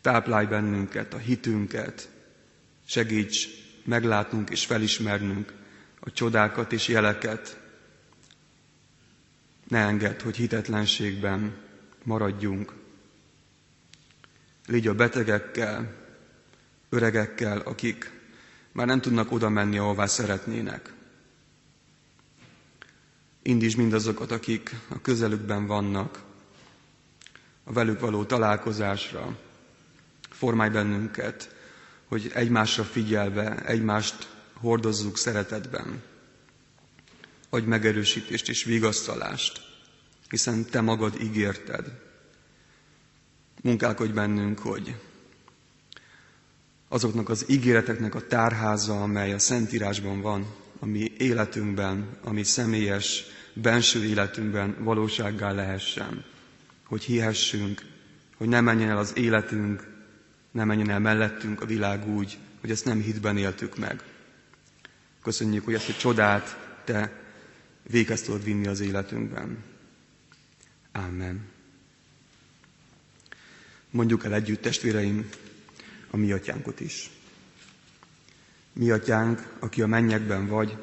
Táplálj 0.02 0.45
bennünket, 0.45 1.13
a 1.13 1.17
hitünket, 1.17 2.10
segíts 2.86 3.48
meglátnunk 3.86 4.50
és 4.50 4.65
felismernünk 4.65 5.54
a 6.00 6.12
csodákat 6.12 6.74
és 6.74 6.88
jeleket. 6.88 7.60
Ne 9.67 9.80
engedd, 9.80 10.22
hogy 10.24 10.36
hitetlenségben 10.36 11.56
maradjunk. 12.04 12.74
Légy 14.65 14.88
a 14.88 14.93
betegekkel, 14.95 15.95
öregekkel, 16.89 17.58
akik 17.60 18.12
már 18.72 18.88
nem 18.88 19.02
tudnak 19.02 19.32
oda 19.32 19.50
menni, 19.50 19.78
ahová 19.78 20.06
szeretnének. 20.06 20.93
Indíts 23.41 23.75
mindazokat, 23.75 24.32
akik 24.32 24.75
a 24.89 25.02
közelükben 25.02 25.65
vannak, 25.67 26.23
a 27.63 27.73
velük 27.73 27.99
való 27.99 28.23
találkozásra. 28.23 29.38
Formálj 30.30 30.69
bennünket, 30.69 31.56
hogy 32.08 32.32
egymásra 32.34 32.84
figyelve, 32.84 33.65
egymást 33.65 34.28
hordozzuk 34.54 35.17
szeretetben. 35.17 36.02
Adj 37.49 37.65
megerősítést 37.65 38.49
és 38.49 38.63
vigasztalást, 38.63 39.62
hiszen 40.30 40.65
Te 40.65 40.82
magad 40.82 41.21
ígérted. 41.21 41.86
Munkálkodj 43.62 44.12
bennünk, 44.12 44.60
hogy 44.60 44.95
azoknak 46.88 47.30
az 47.30 47.45
ígéreteknek 47.49 48.15
a 48.15 48.28
tárháza, 48.28 49.02
amely 49.04 49.34
a 49.34 49.39
Szentírásban 49.39 50.21
van, 50.21 50.45
ami 50.80 51.12
életünkben, 51.17 52.17
ami 52.23 52.44
személyes, 52.44 53.23
benső 53.54 54.04
életünkben 54.06 54.75
valósággá 54.80 55.52
lehessen. 55.52 56.23
Hogy 56.84 57.04
hihessünk, 57.04 57.86
hogy 58.36 58.48
ne 58.48 58.62
menjen 58.62 58.90
el 58.90 58.98
az 58.98 59.17
életünk, 59.17 59.88
ne 60.52 60.63
menjen 60.63 60.90
el 60.90 61.00
mellettünk 61.00 61.62
a 61.62 61.65
világ 61.65 62.08
úgy, 62.08 62.38
hogy 62.62 62.71
ezt 62.71 62.86
nem 62.86 63.02
hitben 63.02 63.38
éltük 63.38 63.77
meg. 63.77 64.04
Köszönjük, 65.21 65.65
hogy 65.65 65.73
ezt 65.73 65.90
a 65.90 65.94
csodát 65.94 66.67
Te 66.86 67.21
véghez 67.90 68.21
tudod 68.21 68.44
vinni 68.44 68.67
az 68.67 68.80
életünkben. 68.80 69.63
Amen. 70.92 71.48
Mondjuk 73.90 74.25
el 74.25 74.34
együtt, 74.34 74.62
testvéreim, 74.62 75.30
a 76.10 76.17
mi 76.17 76.32
atyánkot 76.32 76.80
is. 76.80 77.10
Mi 78.74 78.90
atyánk, 78.92 79.56
aki 79.60 79.82
a 79.82 79.88
mennyekben 79.88 80.48
vagy, 80.48 80.78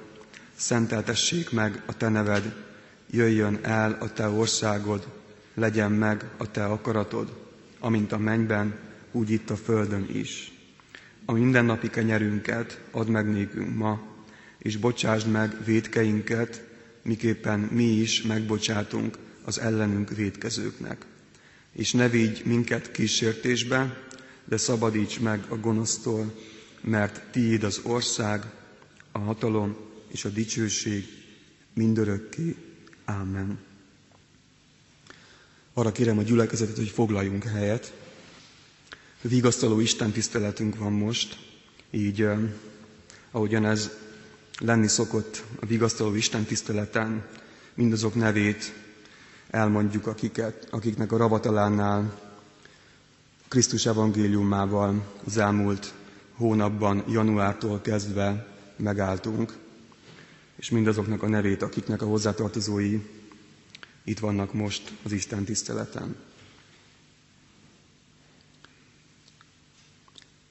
szenteltessék 0.57 1.51
meg 1.51 1.83
a 1.87 1.97
te 1.97 2.09
neved, 2.09 2.55
jöjjön 3.11 3.59
el 3.63 3.97
a 4.01 4.13
te 4.13 4.29
országod, 4.29 5.07
legyen 5.55 5.93
meg 5.93 6.25
a 6.37 6.51
te 6.51 6.65
akaratod, 6.65 7.37
amint 7.79 8.13
a 8.13 8.19
mennyben, 8.19 8.79
úgy 9.13 9.31
itt 9.31 9.51
a 9.51 9.57
földön 9.57 10.07
is. 10.13 10.53
A 11.25 11.33
mindennapi 11.33 11.91
kenyerünket 11.91 12.81
add 12.91 13.09
meg 13.09 13.29
nékünk 13.33 13.75
ma, 13.77 14.01
és 14.59 14.77
bocsásd 14.77 15.29
meg 15.31 15.65
védkeinket, 15.65 16.63
miképpen 17.03 17.61
mi 17.61 17.85
is 17.85 18.23
megbocsátunk 18.23 19.19
az 19.45 19.61
ellenünk 19.61 20.11
védkezőknek. 20.11 21.05
És 21.73 21.93
ne 21.93 22.09
vigy 22.09 22.43
minket 22.45 22.91
kísértésbe, 22.91 23.97
de 24.45 24.57
szabadíts 24.57 25.21
meg 25.21 25.45
a 25.49 25.57
gonosztól, 25.57 26.33
mert 26.81 27.23
tiéd 27.31 27.63
az 27.65 27.81
ország, 27.83 28.45
a 29.13 29.19
hatalom 29.19 29.77
és 30.09 30.25
a 30.25 30.29
dicsőség 30.29 31.05
mindörökké. 31.75 32.57
Ámen. 33.05 33.59
Arra 35.73 35.93
kérem 35.93 36.19
a 36.19 36.23
gyülekezetet, 36.23 36.77
hogy 36.77 36.89
foglaljunk 36.89 37.45
helyet. 37.45 37.93
Vigasztaló 39.21 39.81
Isten 39.81 40.11
tiszteletünk 40.11 40.77
van 40.77 40.93
most, 40.93 41.39
így 41.91 42.29
ahogyan 43.31 43.65
ez 43.65 43.91
lenni 44.59 44.89
szokott 44.89 45.45
a 45.61 45.67
vigasztaló 45.67 46.15
Isten 46.15 46.45
tiszteleten, 46.45 47.27
mindazok 47.75 48.15
nevét 48.15 48.73
elmondjuk, 49.51 50.07
akiket, 50.07 50.69
akiknek 50.71 51.13
a 51.13 51.17
ravatalánál 51.17 52.19
Krisztus 53.49 53.87
evangéliumával 53.87 55.03
az 55.27 55.37
elmúlt 55.37 55.95
hónapban, 56.37 57.05
januártól 57.09 57.81
kezdve 57.81 58.47
megálltunk, 58.77 59.57
és 60.57 60.71
mindazoknak 60.71 61.23
a 61.23 61.29
nevét, 61.29 61.63
akiknek 61.63 62.03
a 62.03 62.07
hozzátartozói 62.07 63.01
itt 64.05 64.19
vannak 64.19 64.53
most 64.53 64.93
az 65.03 65.13
Isten 65.13 65.45
tiszteleten. 65.45 66.17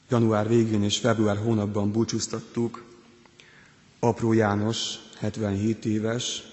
Január 0.09 0.47
végén 0.47 0.83
és 0.83 0.97
február 0.97 1.37
hónapban 1.37 1.91
búcsúztattuk 1.91 2.83
Apró 3.99 4.33
János, 4.33 4.95
77 5.17 5.85
éves, 5.85 6.43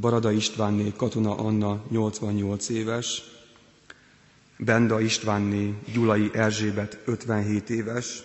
Barada 0.00 0.30
Istvánné 0.30 0.92
Katona 0.96 1.36
Anna, 1.36 1.82
88 1.88 2.68
éves, 2.68 3.22
Benda 4.64 5.00
Istvánné 5.00 5.74
Gyulai 5.92 6.30
Erzsébet 6.34 6.98
57 7.04 7.70
éves, 7.70 8.22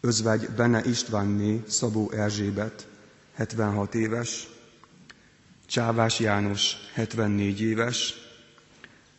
Özvegy 0.00 0.48
Bene 0.56 0.82
Istvánné 0.84 1.62
Szabó 1.66 2.10
Erzsébet 2.10 2.86
76 3.34 3.94
éves, 3.94 4.48
Csávás 5.66 6.20
János 6.20 6.74
74 6.94 7.60
éves, 7.60 8.14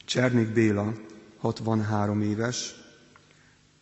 Csernik 0.05 0.47
Béla 0.47 0.93
63 1.37 2.21
éves, 2.21 2.75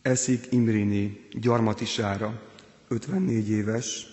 Eszik 0.02 0.46
Imrini 0.50 1.26
Gyarmati 1.32 1.84
Sára 1.84 2.42
54 2.88 3.48
éves, 3.50 4.06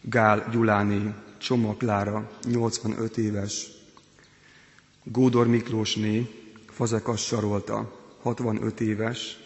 Gál 0.00 0.48
Gyuláné 0.50 1.14
Csoma 1.38 1.74
Klára 1.76 2.30
85 2.48 3.16
éves, 3.16 3.66
Gódor 5.04 5.46
Miklósné 5.46 6.40
Fazekas 6.72 7.20
Sarolta, 7.20 7.86
65 8.22 8.80
éves, 8.80 9.36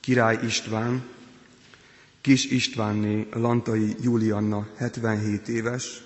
Király 0.00 0.38
István, 0.44 1.02
Kis 2.20 2.44
Istvánné 2.50 3.26
Lantai 3.32 3.96
Julianna, 4.00 4.66
77 4.78 5.48
éves, 5.48 6.02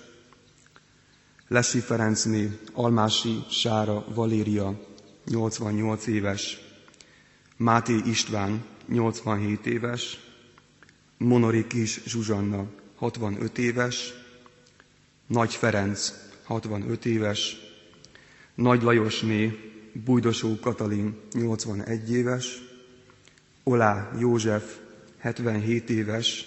Lesi 1.47 1.79
Ferencné 1.79 2.49
Almási 2.73 3.43
Sára 3.49 4.05
Valéria, 4.15 4.73
88 5.31 6.07
éves, 6.07 6.57
Máté 7.57 7.95
István, 8.05 8.63
87 8.87 9.65
éves, 9.67 10.19
Monori 11.17 11.67
Kis 11.67 12.01
Zsuzsanna, 12.05 12.65
65 12.99 13.57
éves, 13.57 14.13
Nagy 15.27 15.53
Ferenc, 15.55 16.13
65 16.47 17.05
éves, 17.05 17.57
Nagy 18.55 18.81
Lajosné 18.81 19.72
Bújdosó 19.93 20.59
Katalin 20.59 21.15
81 21.33 22.09
éves, 22.13 22.61
Olá 23.63 24.11
József 24.19 24.77
77 25.19 25.89
éves, 25.89 26.45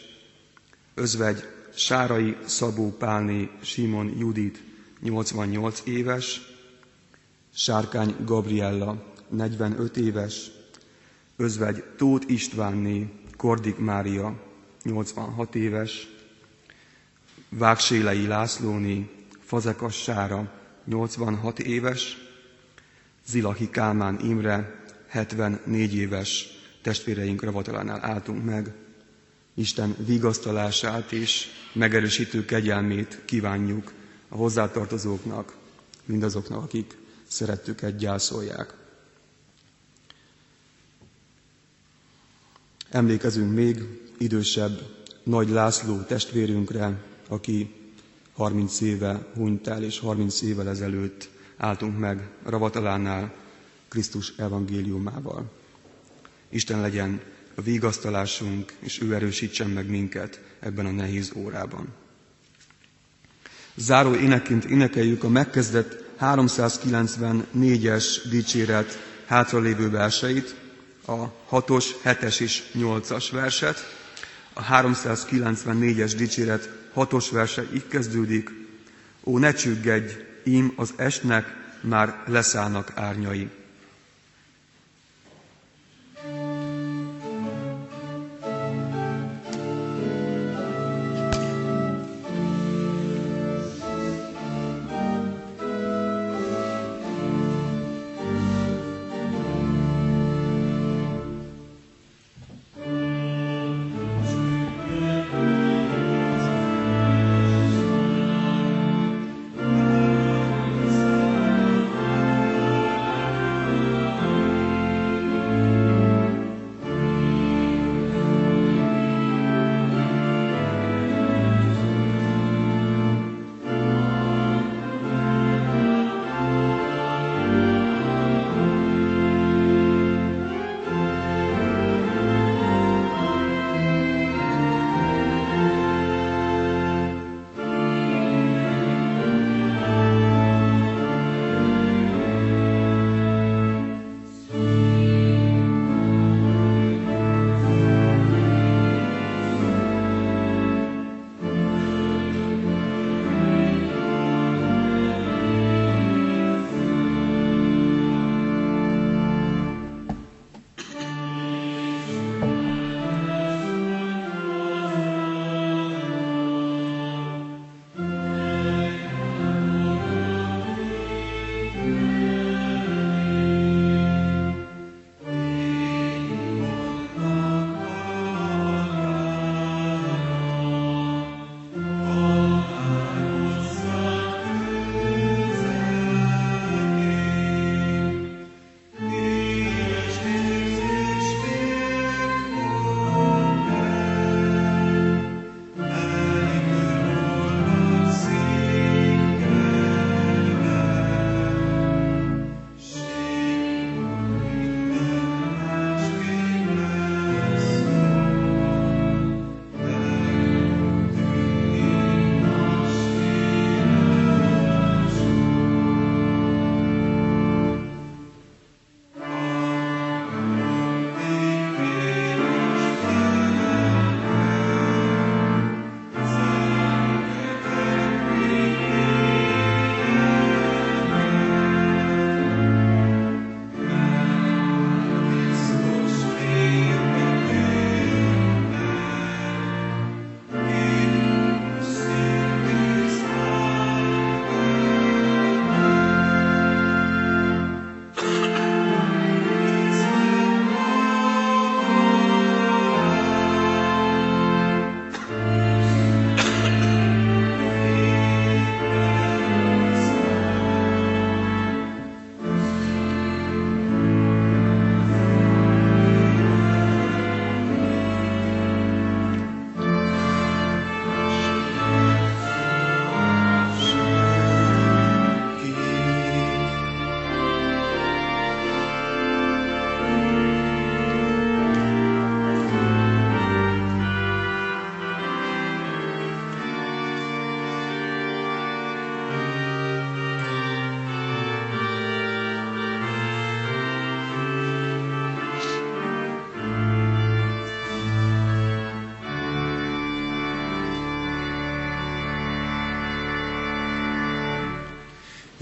Özvegy 0.94 1.40
Sárai 1.74 2.36
Szabó 2.46 2.90
Pálné 2.96 3.50
Simon 3.62 4.08
Judit 4.18 4.62
88 5.02 5.82
éves, 5.84 6.40
Sárkány 7.54 8.14
Gabriella 8.24 9.02
45 9.28 9.96
éves, 9.96 10.50
Özvegy 11.36 11.82
Tóth 11.96 12.30
Istvánné 12.30 13.10
Kordik 13.36 13.78
Mária 13.78 14.34
86 14.84 15.54
éves, 15.54 16.08
Vágsélei 17.48 18.26
Lászlóni 18.26 19.10
Fazekassára 19.40 20.52
86 20.88 21.58
éves, 21.58 22.25
Zilahi 23.28 23.70
Kálmán 23.70 24.20
Imre 24.20 24.84
74 25.08 25.94
éves 25.94 26.48
testvéreink 26.82 27.42
ravatalánál 27.42 28.04
álltunk 28.04 28.44
meg. 28.44 28.72
Isten 29.54 29.96
vigasztalását 30.06 31.12
és 31.12 31.46
megerősítő 31.72 32.44
kegyelmét 32.44 33.20
kívánjuk 33.24 33.92
a 34.28 34.36
hozzátartozóknak, 34.36 35.56
mindazoknak, 36.04 36.62
akik 36.62 36.96
szerettüket 37.28 37.96
gyászolják. 37.96 38.74
Emlékezünk 42.90 43.54
még 43.54 43.82
idősebb 44.18 44.80
Nagy 45.22 45.48
László 45.48 46.00
testvérünkre, 46.00 47.02
aki 47.28 47.74
30 48.32 48.80
éve 48.80 49.26
hunyt 49.34 49.66
el, 49.66 49.82
és 49.82 49.98
30 49.98 50.42
évvel 50.42 50.68
ezelőtt 50.68 51.28
álltunk 51.56 51.98
meg 51.98 52.28
Ravatalánál 52.44 53.34
Krisztus 53.88 54.32
evangéliumával. 54.36 55.50
Isten 56.48 56.80
legyen 56.80 57.20
a 57.54 57.60
vigasztalásunk, 57.62 58.72
és 58.78 59.00
ő 59.00 59.14
erősítsen 59.14 59.70
meg 59.70 59.90
minket 59.90 60.40
ebben 60.60 60.86
a 60.86 60.90
nehéz 60.90 61.32
órában. 61.36 61.88
Záró 63.74 64.14
éneként 64.14 64.64
énekeljük 64.64 65.24
a 65.24 65.28
megkezdett 65.28 66.04
394-es 66.20 68.04
dicséret 68.30 68.98
hátralévő 69.26 69.90
verseit, 69.90 70.54
a 71.06 71.32
6-os, 71.50 71.84
7-es 72.04 72.40
és 72.40 72.62
8-as 72.74 73.28
verset. 73.32 73.78
A 74.52 74.62
394-es 74.62 76.12
dicséret 76.16 76.70
6-os 76.96 77.26
verse 77.30 77.64
így 77.74 77.88
kezdődik. 77.88 78.50
Ó, 79.24 79.38
ne 79.38 79.52
csüggedj, 79.52 80.12
ím 80.46 80.72
az 80.76 80.92
estnek 80.96 81.44
már 81.80 82.22
leszállnak 82.26 82.92
árnyai. 82.94 83.50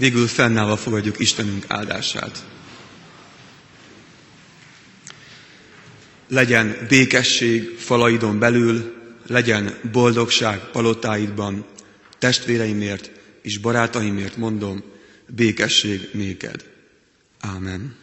Végül 0.05 0.27
fennállva 0.27 0.77
fogadjuk 0.77 1.19
Istenünk 1.19 1.65
áldását. 1.67 2.45
Legyen 6.27 6.85
békesség 6.89 7.77
falaidon 7.77 8.39
belül, 8.39 8.93
legyen 9.27 9.77
boldogság 9.91 10.59
palotáidban, 10.71 11.65
testvéreimért 12.17 13.11
és 13.41 13.57
barátaimért 13.57 14.37
mondom, 14.37 14.83
békesség 15.27 16.09
néked. 16.13 16.65
Ámen. 17.39 17.95